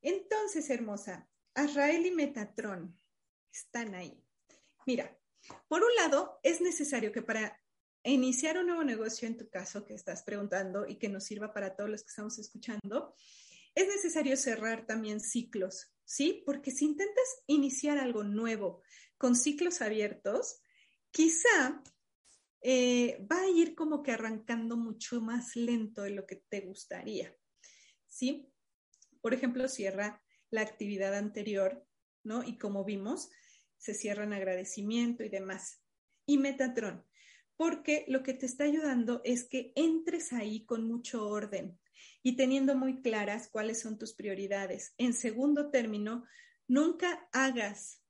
Entonces, 0.00 0.70
hermosa, 0.70 1.28
Azrael 1.54 2.06
y 2.06 2.12
Metatron 2.12 2.96
están 3.52 3.96
ahí. 3.96 4.24
Mira, 4.86 5.18
por 5.66 5.82
un 5.82 5.92
lado, 5.96 6.38
es 6.44 6.60
necesario 6.60 7.10
que 7.10 7.20
para 7.20 7.60
iniciar 8.04 8.58
un 8.58 8.68
nuevo 8.68 8.84
negocio, 8.84 9.26
en 9.26 9.36
tu 9.36 9.50
caso 9.50 9.84
que 9.84 9.94
estás 9.94 10.22
preguntando 10.22 10.86
y 10.86 11.00
que 11.00 11.08
nos 11.08 11.24
sirva 11.24 11.52
para 11.52 11.74
todos 11.74 11.90
los 11.90 12.02
que 12.02 12.10
estamos 12.10 12.38
escuchando, 12.38 13.14
es 13.74 13.88
necesario 13.88 14.36
cerrar 14.36 14.86
también 14.86 15.18
ciclos, 15.18 15.92
¿sí? 16.04 16.44
Porque 16.46 16.70
si 16.70 16.84
intentas 16.84 17.42
iniciar 17.48 17.98
algo 17.98 18.22
nuevo 18.22 18.82
con 19.18 19.34
ciclos 19.34 19.82
abiertos, 19.82 20.62
quizá 21.10 21.82
eh, 22.62 23.26
va 23.30 23.40
a 23.40 23.50
ir 23.50 23.74
como 23.74 24.04
que 24.04 24.12
arrancando 24.12 24.76
mucho 24.76 25.20
más 25.20 25.56
lento 25.56 26.02
de 26.02 26.10
lo 26.10 26.24
que 26.24 26.36
te 26.36 26.60
gustaría, 26.60 27.36
¿sí? 28.06 28.49
Por 29.20 29.34
ejemplo, 29.34 29.68
cierra 29.68 30.22
la 30.50 30.62
actividad 30.62 31.14
anterior, 31.14 31.86
¿no? 32.22 32.42
Y 32.44 32.58
como 32.58 32.84
vimos, 32.84 33.30
se 33.78 33.94
cierra 33.94 34.24
en 34.24 34.32
agradecimiento 34.32 35.24
y 35.24 35.28
demás. 35.28 35.82
Y 36.26 36.38
Metatron, 36.38 37.04
porque 37.56 38.04
lo 38.08 38.22
que 38.22 38.34
te 38.34 38.46
está 38.46 38.64
ayudando 38.64 39.20
es 39.24 39.44
que 39.44 39.72
entres 39.74 40.32
ahí 40.32 40.64
con 40.64 40.84
mucho 40.86 41.28
orden 41.28 41.78
y 42.22 42.36
teniendo 42.36 42.76
muy 42.76 43.02
claras 43.02 43.48
cuáles 43.48 43.80
son 43.80 43.98
tus 43.98 44.14
prioridades. 44.14 44.94
En 44.98 45.12
segundo 45.12 45.70
término, 45.70 46.24
nunca 46.68 47.28
hagas 47.32 48.02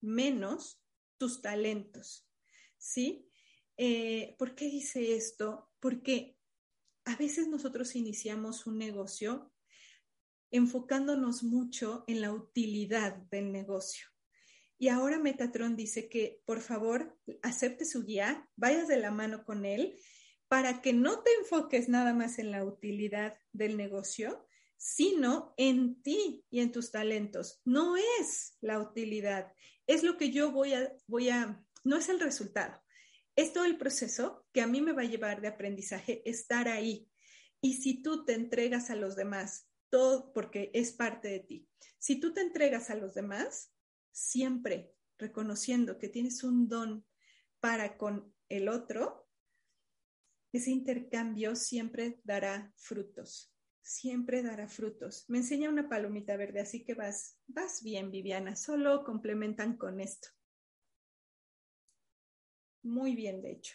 menos 0.00 0.82
tus 1.18 1.42
talentos, 1.42 2.26
¿sí? 2.78 3.28
Eh, 3.76 4.34
¿Por 4.38 4.54
qué 4.54 4.66
dice 4.66 5.14
esto? 5.14 5.70
Porque 5.80 6.36
a 7.04 7.16
veces 7.16 7.48
nosotros 7.48 7.96
iniciamos 7.96 8.66
un 8.66 8.78
negocio 8.78 9.52
enfocándonos 10.50 11.42
mucho 11.42 12.04
en 12.06 12.20
la 12.20 12.32
utilidad 12.32 13.16
del 13.30 13.52
negocio. 13.52 14.08
Y 14.78 14.88
ahora 14.88 15.18
Metatron 15.18 15.76
dice 15.76 16.08
que 16.08 16.42
por 16.46 16.60
favor 16.60 17.18
acepte 17.42 17.84
su 17.84 18.04
guía, 18.04 18.48
vayas 18.56 18.88
de 18.88 18.96
la 18.96 19.10
mano 19.10 19.44
con 19.44 19.66
él 19.66 19.98
para 20.48 20.80
que 20.80 20.92
no 20.92 21.22
te 21.22 21.30
enfoques 21.40 21.88
nada 21.88 22.12
más 22.12 22.38
en 22.38 22.50
la 22.50 22.64
utilidad 22.64 23.38
del 23.52 23.76
negocio, 23.76 24.48
sino 24.76 25.54
en 25.58 26.02
ti 26.02 26.44
y 26.50 26.60
en 26.60 26.72
tus 26.72 26.90
talentos. 26.90 27.60
No 27.64 27.96
es 27.96 28.56
la 28.60 28.80
utilidad, 28.80 29.52
es 29.86 30.02
lo 30.02 30.16
que 30.16 30.30
yo 30.30 30.50
voy 30.50 30.72
a, 30.72 30.92
voy 31.06 31.28
a, 31.28 31.62
no 31.84 31.96
es 31.96 32.08
el 32.08 32.18
resultado. 32.18 32.82
Es 33.36 33.52
todo 33.52 33.64
el 33.64 33.78
proceso 33.78 34.46
que 34.52 34.60
a 34.60 34.66
mí 34.66 34.80
me 34.80 34.92
va 34.92 35.02
a 35.02 35.04
llevar 35.04 35.40
de 35.40 35.48
aprendizaje 35.48 36.28
estar 36.28 36.68
ahí. 36.68 37.08
Y 37.60 37.74
si 37.74 38.02
tú 38.02 38.24
te 38.24 38.32
entregas 38.32 38.90
a 38.90 38.96
los 38.96 39.14
demás, 39.14 39.69
todo 39.90 40.32
porque 40.32 40.70
es 40.72 40.92
parte 40.92 41.28
de 41.28 41.40
ti. 41.40 41.68
Si 41.98 42.18
tú 42.18 42.32
te 42.32 42.40
entregas 42.40 42.90
a 42.90 42.94
los 42.94 43.14
demás, 43.14 43.72
siempre 44.12 44.94
reconociendo 45.18 45.98
que 45.98 46.08
tienes 46.08 46.42
un 46.44 46.68
don 46.68 47.04
para 47.60 47.98
con 47.98 48.32
el 48.48 48.68
otro, 48.68 49.28
ese 50.52 50.70
intercambio 50.70 51.54
siempre 51.54 52.20
dará 52.24 52.72
frutos, 52.76 53.52
siempre 53.82 54.42
dará 54.42 54.68
frutos. 54.68 55.24
Me 55.28 55.38
enseña 55.38 55.68
una 55.68 55.88
palomita 55.88 56.36
verde, 56.36 56.60
así 56.60 56.82
que 56.84 56.94
vas, 56.94 57.38
vas 57.46 57.82
bien, 57.82 58.10
Viviana, 58.10 58.56
solo 58.56 59.04
complementan 59.04 59.76
con 59.76 60.00
esto. 60.00 60.28
Muy 62.82 63.14
bien, 63.14 63.42
de 63.42 63.52
hecho. 63.52 63.74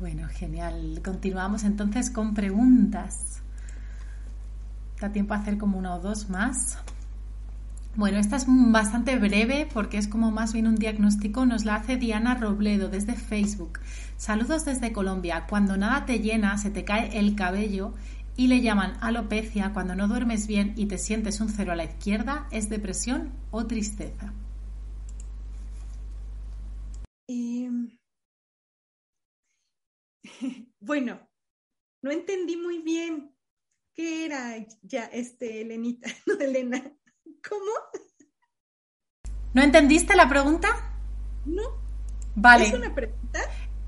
Bueno, 0.00 0.26
genial. 0.28 1.00
Continuamos 1.04 1.62
entonces 1.62 2.10
con 2.10 2.34
preguntas. 2.34 3.42
Tiempo 5.12 5.34
a 5.34 5.38
hacer 5.38 5.58
como 5.58 5.78
una 5.78 5.94
o 5.94 6.00
dos 6.00 6.28
más. 6.30 6.78
Bueno, 7.96 8.18
esta 8.18 8.36
es 8.36 8.46
bastante 8.48 9.16
breve 9.16 9.68
porque 9.72 9.98
es 9.98 10.08
como 10.08 10.32
más 10.32 10.52
bien 10.52 10.66
un 10.66 10.74
diagnóstico. 10.74 11.46
Nos 11.46 11.64
la 11.64 11.76
hace 11.76 11.96
Diana 11.96 12.34
Robledo 12.34 12.88
desde 12.88 13.14
Facebook. 13.14 13.78
Saludos 14.16 14.64
desde 14.64 14.92
Colombia. 14.92 15.46
Cuando 15.48 15.76
nada 15.76 16.04
te 16.04 16.18
llena, 16.18 16.58
se 16.58 16.70
te 16.70 16.84
cae 16.84 17.18
el 17.18 17.36
cabello 17.36 17.94
y 18.36 18.48
le 18.48 18.62
llaman 18.62 18.96
alopecia 19.00 19.72
cuando 19.72 19.94
no 19.94 20.08
duermes 20.08 20.46
bien 20.46 20.74
y 20.76 20.86
te 20.86 20.98
sientes 20.98 21.40
un 21.40 21.48
cero 21.48 21.72
a 21.72 21.76
la 21.76 21.84
izquierda, 21.84 22.48
¿es 22.50 22.68
depresión 22.68 23.32
o 23.50 23.66
tristeza? 23.66 24.32
Em, 27.28 27.96
bueno, 30.80 31.20
no 32.02 32.10
entendí 32.10 32.56
muy 32.56 32.82
bien 32.82 33.33
qué 33.94 34.26
era 34.26 34.56
ya 34.82 35.04
este 35.04 35.62
Elenita, 35.62 36.08
no 36.26 36.34
Elena. 36.34 36.82
¿Cómo? 37.48 37.72
¿No 39.52 39.62
entendiste 39.62 40.16
la 40.16 40.28
pregunta? 40.28 40.68
No. 41.46 41.62
Vale. 42.34 42.66
¿Es 42.66 42.74
una 42.74 42.94
pregunta? 42.94 43.40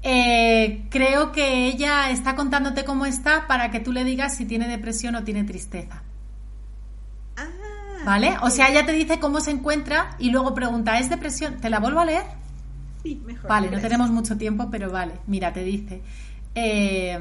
Eh, 0.02 0.86
creo 0.90 1.32
que 1.32 1.66
ella 1.66 2.10
está 2.10 2.36
contándote 2.36 2.84
cómo 2.84 3.06
está 3.06 3.48
para 3.48 3.70
que 3.70 3.80
tú 3.80 3.92
le 3.92 4.04
digas 4.04 4.36
si 4.36 4.44
tiene 4.44 4.68
depresión 4.68 5.16
o 5.16 5.24
tiene 5.24 5.42
tristeza. 5.42 6.02
Ah. 7.36 7.48
¿Vale? 8.04 8.36
O 8.42 8.50
sea, 8.50 8.68
ella 8.68 8.86
te 8.86 8.92
dice 8.92 9.18
cómo 9.18 9.40
se 9.40 9.50
encuentra 9.50 10.14
y 10.20 10.30
luego 10.30 10.54
pregunta, 10.54 10.98
¿es 11.00 11.10
depresión? 11.10 11.56
¿Te 11.60 11.70
la 11.70 11.80
vuelvo 11.80 12.00
a 12.00 12.04
leer? 12.04 12.24
Sí, 13.02 13.20
mejor. 13.24 13.48
Vale, 13.48 13.70
no 13.70 13.80
tenemos 13.80 14.10
mucho 14.10 14.36
tiempo, 14.36 14.68
pero 14.70 14.90
vale. 14.90 15.14
Mira, 15.26 15.52
te 15.52 15.64
dice. 15.64 16.02
Eh, 16.54 17.18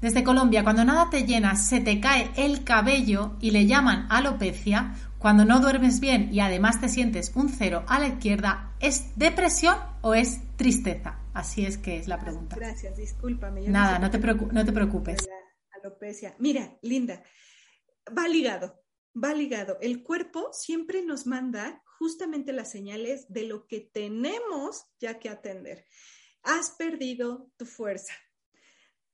desde 0.00 0.24
Colombia, 0.24 0.62
cuando 0.62 0.84
nada 0.84 1.08
te 1.10 1.24
llena, 1.24 1.56
se 1.56 1.80
te 1.80 2.00
cae 2.00 2.30
el 2.36 2.64
cabello 2.64 3.36
y 3.40 3.50
le 3.50 3.66
llaman 3.66 4.06
alopecia, 4.10 4.94
cuando 5.18 5.44
no 5.44 5.60
duermes 5.60 6.00
bien 6.00 6.32
y 6.32 6.40
además 6.40 6.80
te 6.80 6.88
sientes 6.88 7.32
un 7.34 7.48
cero 7.48 7.84
a 7.88 7.98
la 7.98 8.08
izquierda, 8.08 8.74
¿es 8.80 9.16
depresión 9.16 9.76
o 10.02 10.14
es 10.14 10.40
tristeza? 10.56 11.18
Así 11.32 11.64
es 11.66 11.78
que 11.78 11.96
es 11.96 12.08
la 12.08 12.20
pregunta. 12.20 12.56
Gracias, 12.56 12.96
discúlpame. 12.96 13.62
Nada, 13.68 13.98
no, 13.98 14.10
te 14.10 14.18
no 14.18 14.64
te 14.64 14.72
preocupes. 14.72 15.26
alopecia. 15.82 16.34
Mira, 16.38 16.78
Linda, 16.82 17.22
va 18.16 18.28
ligado, 18.28 18.82
va 19.14 19.34
ligado. 19.34 19.78
El 19.80 20.02
cuerpo 20.02 20.50
siempre 20.52 21.02
nos 21.02 21.26
manda 21.26 21.82
justamente 21.98 22.52
las 22.52 22.70
señales 22.70 23.26
de 23.28 23.44
lo 23.44 23.66
que 23.66 23.80
tenemos 23.80 24.84
ya 25.00 25.18
que 25.18 25.28
atender. 25.28 25.86
Has 26.42 26.70
perdido 26.70 27.50
tu 27.56 27.66
fuerza, 27.66 28.12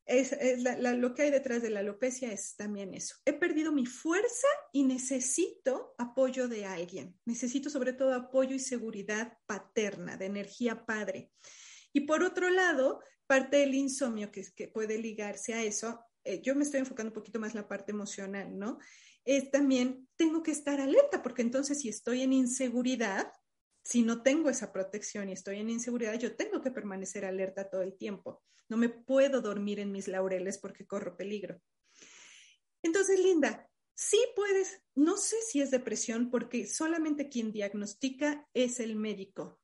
es, 0.06 0.34
lo 0.62 1.14
que 1.14 1.22
hay 1.22 1.30
detrás 1.30 1.62
de 1.62 1.70
la 1.70 1.80
alopecia 1.80 2.32
es 2.32 2.56
también 2.56 2.94
eso. 2.94 3.16
He 3.24 3.32
perdido 3.32 3.72
mi 3.72 3.86
fuerza 3.86 4.48
y 4.72 4.84
necesito 4.84 5.94
apoyo 5.98 6.48
de 6.48 6.66
alguien. 6.66 7.18
Necesito 7.24 7.70
sobre 7.70 7.92
todo 7.92 8.14
apoyo 8.14 8.54
y 8.54 8.58
seguridad 8.58 9.38
paterna, 9.46 10.16
de 10.16 10.26
energía 10.26 10.84
padre. 10.84 11.30
Y 11.92 12.00
por 12.00 12.22
otro 12.22 12.50
lado, 12.50 13.00
parte 13.26 13.58
del 13.58 13.74
insomnio 13.74 14.30
que, 14.30 14.44
que 14.54 14.68
puede 14.68 14.98
ligarse 14.98 15.54
a 15.54 15.62
eso, 15.62 16.00
eh, 16.24 16.40
yo 16.42 16.54
me 16.54 16.62
estoy 16.64 16.80
enfocando 16.80 17.10
un 17.10 17.14
poquito 17.14 17.38
más 17.38 17.54
la 17.54 17.68
parte 17.68 17.92
emocional, 17.92 18.58
¿no? 18.58 18.78
Es 19.24 19.50
también, 19.50 20.08
tengo 20.16 20.42
que 20.42 20.50
estar 20.50 20.80
alerta, 20.80 21.22
porque 21.22 21.42
entonces 21.42 21.80
si 21.80 21.88
estoy 21.88 22.22
en 22.22 22.32
inseguridad, 22.32 23.32
si 23.82 24.02
no 24.02 24.22
tengo 24.22 24.48
esa 24.48 24.72
protección 24.72 25.28
y 25.28 25.32
estoy 25.32 25.58
en 25.58 25.70
inseguridad, 25.70 26.18
yo 26.18 26.36
tengo 26.36 26.60
que 26.60 26.70
permanecer 26.70 27.24
alerta 27.24 27.68
todo 27.68 27.82
el 27.82 27.96
tiempo. 27.96 28.42
No 28.68 28.76
me 28.76 28.88
puedo 28.88 29.40
dormir 29.40 29.80
en 29.80 29.92
mis 29.92 30.08
laureles 30.08 30.58
porque 30.58 30.86
corro 30.86 31.16
peligro. 31.16 31.60
Entonces, 32.82 33.18
Linda, 33.20 33.68
sí 33.94 34.18
puedes, 34.34 34.82
no 34.94 35.16
sé 35.16 35.36
si 35.42 35.60
es 35.60 35.70
depresión 35.70 36.30
porque 36.30 36.66
solamente 36.66 37.28
quien 37.28 37.52
diagnostica 37.52 38.48
es 38.54 38.80
el 38.80 38.96
médico, 38.96 39.60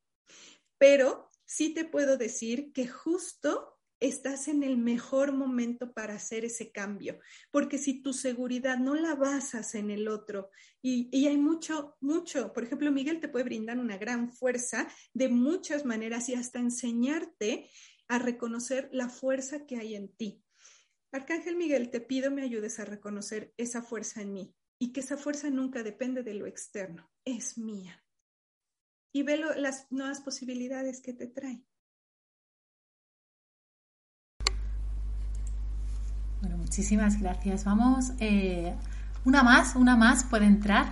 pero 0.78 1.30
sí 1.44 1.72
te 1.72 1.84
puedo 1.84 2.16
decir 2.16 2.72
que 2.72 2.86
justo 2.86 3.77
estás 4.00 4.48
en 4.48 4.62
el 4.62 4.76
mejor 4.76 5.32
momento 5.32 5.92
para 5.92 6.14
hacer 6.14 6.44
ese 6.44 6.70
cambio, 6.70 7.18
porque 7.50 7.78
si 7.78 8.02
tu 8.02 8.12
seguridad 8.12 8.78
no 8.78 8.94
la 8.94 9.14
basas 9.14 9.74
en 9.74 9.90
el 9.90 10.08
otro, 10.08 10.50
y, 10.80 11.26
hay 11.26 11.36
mucho, 11.36 11.96
mucho, 12.00 12.52
por 12.52 12.64
ejemplo, 12.64 12.92
Miguel 12.92 13.20
te 13.20 13.28
puede 13.28 13.44
brindar 13.44 13.78
una 13.78 13.98
gran 13.98 14.32
fuerza 14.32 14.88
de 15.12 15.28
muchas 15.28 15.84
maneras 15.84 16.28
y 16.28 16.34
hasta 16.34 16.60
enseñarte 16.60 17.68
a 18.06 18.18
reconocer 18.18 18.88
la 18.92 19.08
fuerza 19.08 19.66
que 19.66 19.76
hay 19.76 19.94
en 19.94 20.08
ti. 20.14 20.42
Arcángel 21.10 21.56
Miguel, 21.56 21.90
te 21.90 22.00
pido 22.00 22.30
me 22.30 22.42
ayudes 22.42 22.78
a 22.78 22.84
reconocer 22.84 23.52
esa 23.56 23.82
fuerza 23.82 24.22
en 24.22 24.32
mí 24.32 24.54
y 24.78 24.92
que 24.92 25.00
esa 25.00 25.16
fuerza 25.16 25.50
nunca 25.50 25.82
depende 25.82 26.22
de 26.22 26.34
lo 26.34 26.46
externo, 26.46 27.10
es 27.24 27.58
mía. 27.58 28.04
Y 29.12 29.22
ve 29.22 29.36
las 29.38 29.90
nuevas 29.90 30.20
posibilidades 30.20 31.00
que 31.00 31.12
te 31.12 31.26
trae. 31.26 31.64
Bueno, 36.40 36.57
muchísimas 36.68 37.18
gracias. 37.18 37.64
Vamos, 37.64 38.12
eh, 38.20 38.74
una 39.24 39.42
más, 39.42 39.74
una 39.74 39.96
más 39.96 40.24
puede 40.24 40.44
entrar. 40.44 40.86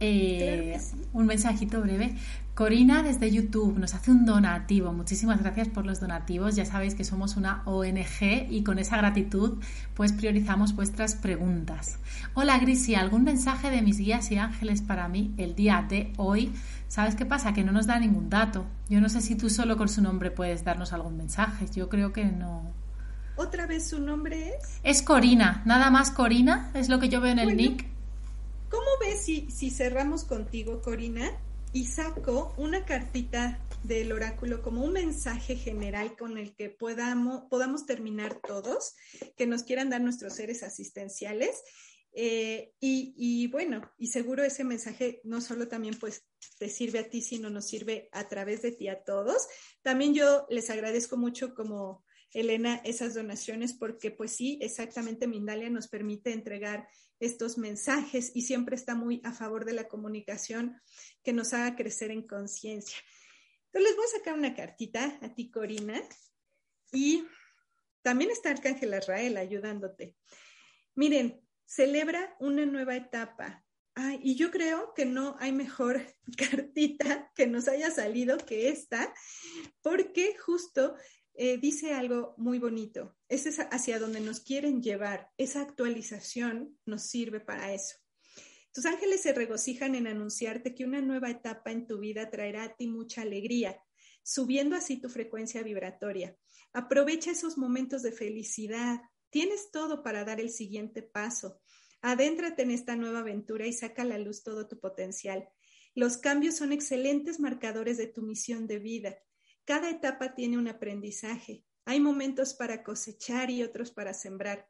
Eh, 0.00 0.80
un 1.12 1.26
mensajito 1.26 1.82
breve. 1.82 2.16
Corina 2.54 3.02
desde 3.02 3.30
YouTube 3.30 3.78
nos 3.78 3.94
hace 3.94 4.10
un 4.10 4.24
donativo. 4.24 4.90
Muchísimas 4.94 5.42
gracias 5.42 5.68
por 5.68 5.84
los 5.84 6.00
donativos. 6.00 6.56
Ya 6.56 6.64
sabéis 6.64 6.94
que 6.94 7.04
somos 7.04 7.36
una 7.36 7.62
ONG 7.66 8.48
y 8.50 8.64
con 8.64 8.78
esa 8.78 8.96
gratitud 8.96 9.58
pues 9.94 10.14
priorizamos 10.14 10.74
vuestras 10.74 11.14
preguntas. 11.14 11.98
Hola 12.32 12.58
Grisi, 12.58 12.94
¿algún 12.94 13.22
mensaje 13.22 13.70
de 13.70 13.82
mis 13.82 13.98
guías 13.98 14.30
y 14.32 14.38
ángeles 14.38 14.80
para 14.80 15.08
mí 15.08 15.34
el 15.36 15.54
día 15.54 15.86
de 15.88 16.12
hoy? 16.16 16.52
¿Sabes 16.88 17.16
qué 17.16 17.26
pasa? 17.26 17.52
Que 17.52 17.64
no 17.64 17.72
nos 17.72 17.86
da 17.86 17.98
ningún 17.98 18.30
dato. 18.30 18.64
Yo 18.88 19.00
no 19.02 19.10
sé 19.10 19.20
si 19.20 19.34
tú 19.34 19.50
solo 19.50 19.76
con 19.76 19.90
su 19.90 20.00
nombre 20.00 20.30
puedes 20.30 20.64
darnos 20.64 20.94
algún 20.94 21.18
mensaje. 21.18 21.66
Yo 21.74 21.90
creo 21.90 22.12
que 22.14 22.24
no. 22.24 22.81
¿Otra 23.36 23.66
vez 23.66 23.88
su 23.88 24.00
nombre 24.00 24.54
es? 24.56 24.80
Es 24.82 25.02
Corina, 25.02 25.62
nada 25.66 25.90
más 25.90 26.10
Corina, 26.10 26.70
es 26.74 26.88
lo 26.88 27.00
que 27.00 27.08
yo 27.08 27.20
veo 27.20 27.32
en 27.32 27.38
el 27.38 27.56
nick. 27.56 27.86
¿Cómo 28.70 28.86
ves 29.00 29.24
si, 29.24 29.50
si 29.50 29.70
cerramos 29.70 30.24
contigo, 30.24 30.80
Corina? 30.82 31.30
y 31.72 31.86
saco 31.86 32.54
una 32.58 32.84
cartita 32.84 33.58
del 33.82 34.12
oráculo 34.12 34.62
como 34.62 34.84
un 34.84 34.92
mensaje 34.92 35.56
general 35.56 36.16
con 36.16 36.38
el 36.38 36.54
que 36.54 36.68
podamos, 36.68 37.44
podamos 37.50 37.86
terminar 37.86 38.40
todos, 38.46 38.94
que 39.36 39.46
nos 39.46 39.62
quieran 39.62 39.90
dar 39.90 40.02
nuestros 40.02 40.34
seres 40.34 40.62
asistenciales. 40.62 41.62
Eh, 42.14 42.74
y, 42.78 43.14
y, 43.16 43.46
bueno, 43.46 43.90
y 43.96 44.08
seguro 44.08 44.44
ese 44.44 44.64
mensaje 44.64 45.22
no 45.24 45.40
solo 45.40 45.66
también 45.66 45.98
pues 45.98 46.26
te 46.58 46.68
sirve 46.68 46.98
a 46.98 47.08
ti, 47.08 47.22
sino 47.22 47.48
nos 47.48 47.66
sirve 47.66 48.10
a 48.12 48.28
través 48.28 48.60
de 48.60 48.72
ti 48.72 48.88
a 48.88 49.02
todos. 49.02 49.48
También 49.80 50.12
yo 50.12 50.46
les 50.50 50.68
agradezco 50.68 51.16
mucho 51.16 51.54
como 51.54 52.04
Elena 52.32 52.80
esas 52.84 53.14
donaciones 53.14 53.74
porque 53.74 54.10
pues 54.10 54.32
sí, 54.32 54.58
exactamente 54.62 55.26
Mindalia 55.26 55.68
nos 55.70 55.88
permite 55.88 56.32
entregar 56.32 56.88
estos 57.20 57.58
mensajes 57.58 58.32
y 58.34 58.42
siempre 58.42 58.74
está 58.74 58.94
muy 58.94 59.20
a 59.24 59.32
favor 59.32 59.64
de 59.64 59.74
la 59.74 59.88
comunicación 59.88 60.80
que 61.22 61.32
nos 61.32 61.52
haga 61.52 61.76
crecer 61.76 62.10
en 62.10 62.26
conciencia. 62.26 62.96
Entonces 63.66 63.90
les 63.90 63.96
voy 63.96 64.06
a 64.06 64.18
sacar 64.18 64.34
una 64.34 64.54
cartita 64.54 65.18
a 65.22 65.34
ti, 65.34 65.50
Corina, 65.50 66.02
y 66.92 67.24
También 68.02 68.30
está 68.30 68.50
Arcángel 68.50 68.94
Israel 68.94 69.36
ayudándote. 69.36 70.16
Miren, 70.94 71.40
celebra 71.64 72.36
una 72.40 72.66
nueva 72.66 72.96
etapa. 72.96 73.64
y 74.22 74.36
yo 74.36 74.50
creo 74.50 74.92
que 74.94 75.04
no 75.04 75.36
hay 75.38 75.52
mejor 75.52 76.02
cartita 76.36 77.30
que 77.34 77.46
nos 77.46 77.68
haya 77.68 77.90
salido 77.90 78.38
que 78.38 78.68
esta, 78.68 79.14
porque 79.80 80.36
justo 80.38 80.96
eh, 81.34 81.58
dice 81.58 81.94
algo 81.94 82.34
muy 82.36 82.58
bonito. 82.58 83.16
Ese 83.28 83.48
es 83.48 83.58
hacia 83.58 83.98
donde 83.98 84.20
nos 84.20 84.40
quieren 84.40 84.82
llevar. 84.82 85.30
Esa 85.38 85.62
actualización 85.62 86.78
nos 86.84 87.02
sirve 87.02 87.40
para 87.40 87.72
eso. 87.72 87.96
Tus 88.72 88.86
ángeles 88.86 89.22
se 89.22 89.32
regocijan 89.32 89.94
en 89.94 90.06
anunciarte 90.06 90.74
que 90.74 90.84
una 90.84 91.00
nueva 91.00 91.30
etapa 91.30 91.70
en 91.70 91.86
tu 91.86 91.98
vida 91.98 92.30
traerá 92.30 92.64
a 92.64 92.76
ti 92.76 92.86
mucha 92.86 93.22
alegría, 93.22 93.82
subiendo 94.22 94.76
así 94.76 94.98
tu 95.00 95.08
frecuencia 95.08 95.62
vibratoria. 95.62 96.36
Aprovecha 96.72 97.30
esos 97.32 97.58
momentos 97.58 98.02
de 98.02 98.12
felicidad. 98.12 99.02
Tienes 99.28 99.70
todo 99.70 100.02
para 100.02 100.24
dar 100.24 100.40
el 100.40 100.50
siguiente 100.50 101.02
paso. 101.02 101.60
Adéntrate 102.00 102.62
en 102.62 102.70
esta 102.70 102.96
nueva 102.96 103.20
aventura 103.20 103.66
y 103.66 103.72
saca 103.72 104.02
a 104.02 104.06
la 104.06 104.18
luz 104.18 104.42
todo 104.42 104.66
tu 104.66 104.80
potencial. 104.80 105.48
Los 105.94 106.16
cambios 106.16 106.56
son 106.56 106.72
excelentes 106.72 107.40
marcadores 107.40 107.98
de 107.98 108.06
tu 108.06 108.22
misión 108.22 108.66
de 108.66 108.78
vida. 108.78 109.18
Cada 109.64 109.90
etapa 109.90 110.34
tiene 110.34 110.58
un 110.58 110.68
aprendizaje. 110.68 111.64
Hay 111.84 112.00
momentos 112.00 112.54
para 112.54 112.82
cosechar 112.82 113.50
y 113.50 113.62
otros 113.62 113.90
para 113.90 114.14
sembrar, 114.14 114.68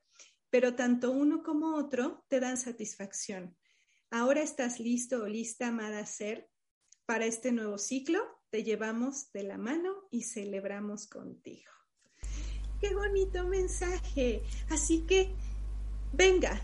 pero 0.51 0.75
tanto 0.75 1.11
uno 1.11 1.43
como 1.43 1.77
otro 1.77 2.25
te 2.29 2.41
dan 2.41 2.57
satisfacción. 2.57 3.57
Ahora 4.11 4.43
estás 4.43 4.81
listo 4.81 5.23
o 5.23 5.27
lista, 5.27 5.69
amada 5.69 6.05
ser, 6.05 6.51
para 7.07 7.25
este 7.27 7.53
nuevo 7.53 7.79
ciclo. 7.79 8.21
Te 8.51 8.63
llevamos 8.63 9.33
de 9.33 9.45
la 9.45 9.57
mano 9.57 9.95
y 10.11 10.25
celebramos 10.25 11.07
contigo. 11.07 11.71
Qué 12.81 12.95
bonito 12.95 13.47
mensaje. 13.47 14.43
Así 14.69 15.07
que 15.07 15.35
venga 16.13 16.61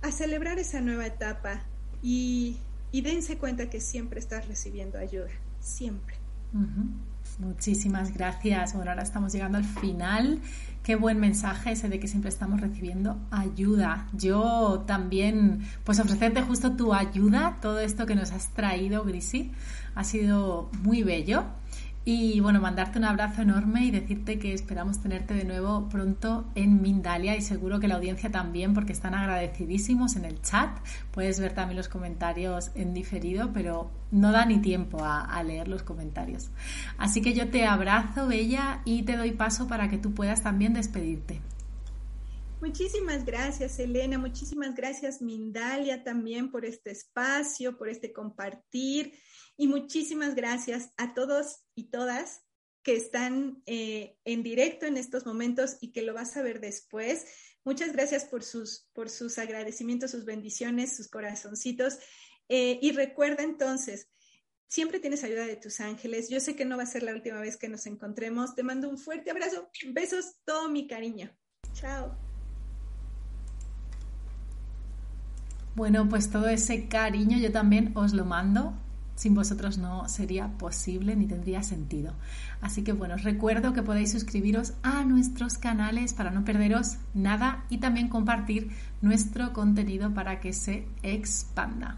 a 0.00 0.12
celebrar 0.12 0.58
esa 0.58 0.80
nueva 0.80 1.06
etapa 1.06 1.66
y, 2.02 2.58
dense 2.92 3.36
cuenta 3.36 3.68
que 3.68 3.80
siempre 3.80 4.20
estás 4.20 4.48
recibiendo 4.48 4.96
ayuda. 4.98 5.32
Siempre. 5.60 6.16
Muchísimas 7.38 8.14
gracias. 8.14 8.74
Bueno, 8.74 8.90
ahora 8.92 9.02
estamos 9.02 9.32
llegando 9.32 9.58
al 9.58 9.64
final. 9.64 10.40
Qué 10.82 10.96
buen 10.96 11.18
mensaje 11.18 11.72
ese 11.72 11.88
de 11.88 11.98
que 11.98 12.08
siempre 12.08 12.28
estamos 12.28 12.60
recibiendo 12.60 13.18
ayuda. 13.30 14.08
Yo 14.12 14.84
también, 14.86 15.66
pues 15.84 15.98
ofrecerte 15.98 16.42
justo 16.42 16.76
tu 16.76 16.94
ayuda, 16.94 17.58
todo 17.60 17.80
esto 17.80 18.06
que 18.06 18.14
nos 18.14 18.30
has 18.30 18.48
traído, 18.54 19.04
Grisi, 19.04 19.52
ha 19.94 20.04
sido 20.04 20.70
muy 20.82 21.02
bello. 21.02 21.44
Y 22.08 22.38
bueno, 22.38 22.60
mandarte 22.60 23.00
un 23.00 23.04
abrazo 23.04 23.42
enorme 23.42 23.84
y 23.84 23.90
decirte 23.90 24.38
que 24.38 24.52
esperamos 24.52 25.02
tenerte 25.02 25.34
de 25.34 25.42
nuevo 25.42 25.88
pronto 25.88 26.48
en 26.54 26.80
Mindalia 26.80 27.34
y 27.34 27.42
seguro 27.42 27.80
que 27.80 27.88
la 27.88 27.96
audiencia 27.96 28.30
también 28.30 28.74
porque 28.74 28.92
están 28.92 29.12
agradecidísimos 29.12 30.14
en 30.14 30.24
el 30.24 30.40
chat. 30.40 30.70
Puedes 31.10 31.40
ver 31.40 31.52
también 31.52 31.76
los 31.76 31.88
comentarios 31.88 32.70
en 32.76 32.94
diferido, 32.94 33.52
pero 33.52 33.90
no 34.12 34.30
da 34.30 34.46
ni 34.46 34.58
tiempo 34.58 34.98
a, 35.02 35.42
leer 35.42 35.66
los 35.66 35.82
comentarios. 35.82 36.50
Así 36.96 37.20
que 37.22 37.34
yo 37.34 37.50
te 37.50 37.66
abrazo, 37.66 38.28
Bella, 38.28 38.82
y 38.84 39.02
te 39.02 39.16
doy 39.16 39.32
paso 39.32 39.66
para 39.66 39.90
que 39.90 39.98
tú 39.98 40.14
puedas 40.14 40.44
también 40.44 40.74
despedirte. 40.74 41.40
Muchísimas 42.60 43.24
gracias, 43.24 43.80
Elena. 43.80 44.16
Muchísimas 44.16 44.76
gracias, 44.76 45.20
Mindalia, 45.20 46.04
también 46.04 46.52
por 46.52 46.64
este 46.64 46.92
espacio, 46.92 47.76
por 47.76 47.88
este 47.88 48.12
compartir. 48.12 49.12
Y 49.56 49.68
muchísimas 49.68 50.34
gracias 50.34 50.90
a 50.96 51.14
todos 51.14 51.64
y 51.74 51.84
todas 51.90 52.42
que 52.82 52.94
están 52.94 53.62
eh, 53.66 54.16
en 54.24 54.42
directo 54.42 54.86
en 54.86 54.96
estos 54.96 55.26
momentos 55.26 55.76
y 55.80 55.92
que 55.92 56.02
lo 56.02 56.14
vas 56.14 56.36
a 56.36 56.42
ver 56.42 56.60
después. 56.60 57.26
Muchas 57.64 57.92
gracias 57.92 58.24
por 58.24 58.44
sus, 58.44 58.88
por 58.92 59.10
sus 59.10 59.38
agradecimientos, 59.38 60.12
sus 60.12 60.24
bendiciones, 60.24 60.96
sus 60.96 61.08
corazoncitos. 61.08 61.98
Eh, 62.48 62.78
y 62.80 62.92
recuerda 62.92 63.42
entonces, 63.42 64.08
siempre 64.68 65.00
tienes 65.00 65.24
ayuda 65.24 65.46
de 65.46 65.56
tus 65.56 65.80
ángeles. 65.80 66.28
Yo 66.28 66.38
sé 66.38 66.54
que 66.54 66.64
no 66.64 66.76
va 66.76 66.84
a 66.84 66.86
ser 66.86 67.02
la 67.02 67.12
última 67.12 67.40
vez 67.40 67.56
que 67.56 67.68
nos 67.68 67.86
encontremos. 67.86 68.54
Te 68.54 68.62
mando 68.62 68.88
un 68.88 68.98
fuerte 68.98 69.32
abrazo. 69.32 69.68
Besos, 69.88 70.36
todo 70.44 70.68
mi 70.68 70.86
cariño. 70.86 71.36
Chao. 71.72 72.16
Bueno, 75.74 76.08
pues 76.08 76.30
todo 76.30 76.48
ese 76.48 76.86
cariño 76.86 77.38
yo 77.38 77.50
también 77.50 77.92
os 77.96 78.12
lo 78.12 78.24
mando 78.24 78.80
sin 79.16 79.34
vosotros 79.34 79.78
no 79.78 80.08
sería 80.08 80.48
posible 80.58 81.16
ni 81.16 81.26
tendría 81.26 81.62
sentido. 81.62 82.12
Así 82.60 82.84
que 82.84 82.92
bueno, 82.92 83.16
os 83.16 83.24
recuerdo 83.24 83.72
que 83.72 83.82
podéis 83.82 84.12
suscribiros 84.12 84.74
a 84.82 85.02
nuestros 85.04 85.58
canales 85.58 86.14
para 86.14 86.30
no 86.30 86.44
perderos 86.44 86.98
nada 87.14 87.64
y 87.68 87.78
también 87.78 88.08
compartir 88.08 88.70
nuestro 89.00 89.52
contenido 89.52 90.14
para 90.14 90.40
que 90.40 90.52
se 90.52 90.86
expanda. 91.02 91.96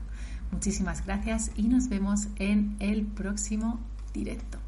Muchísimas 0.50 1.04
gracias 1.04 1.50
y 1.56 1.68
nos 1.68 1.88
vemos 1.88 2.28
en 2.36 2.76
el 2.80 3.04
próximo 3.04 3.80
directo. 4.14 4.58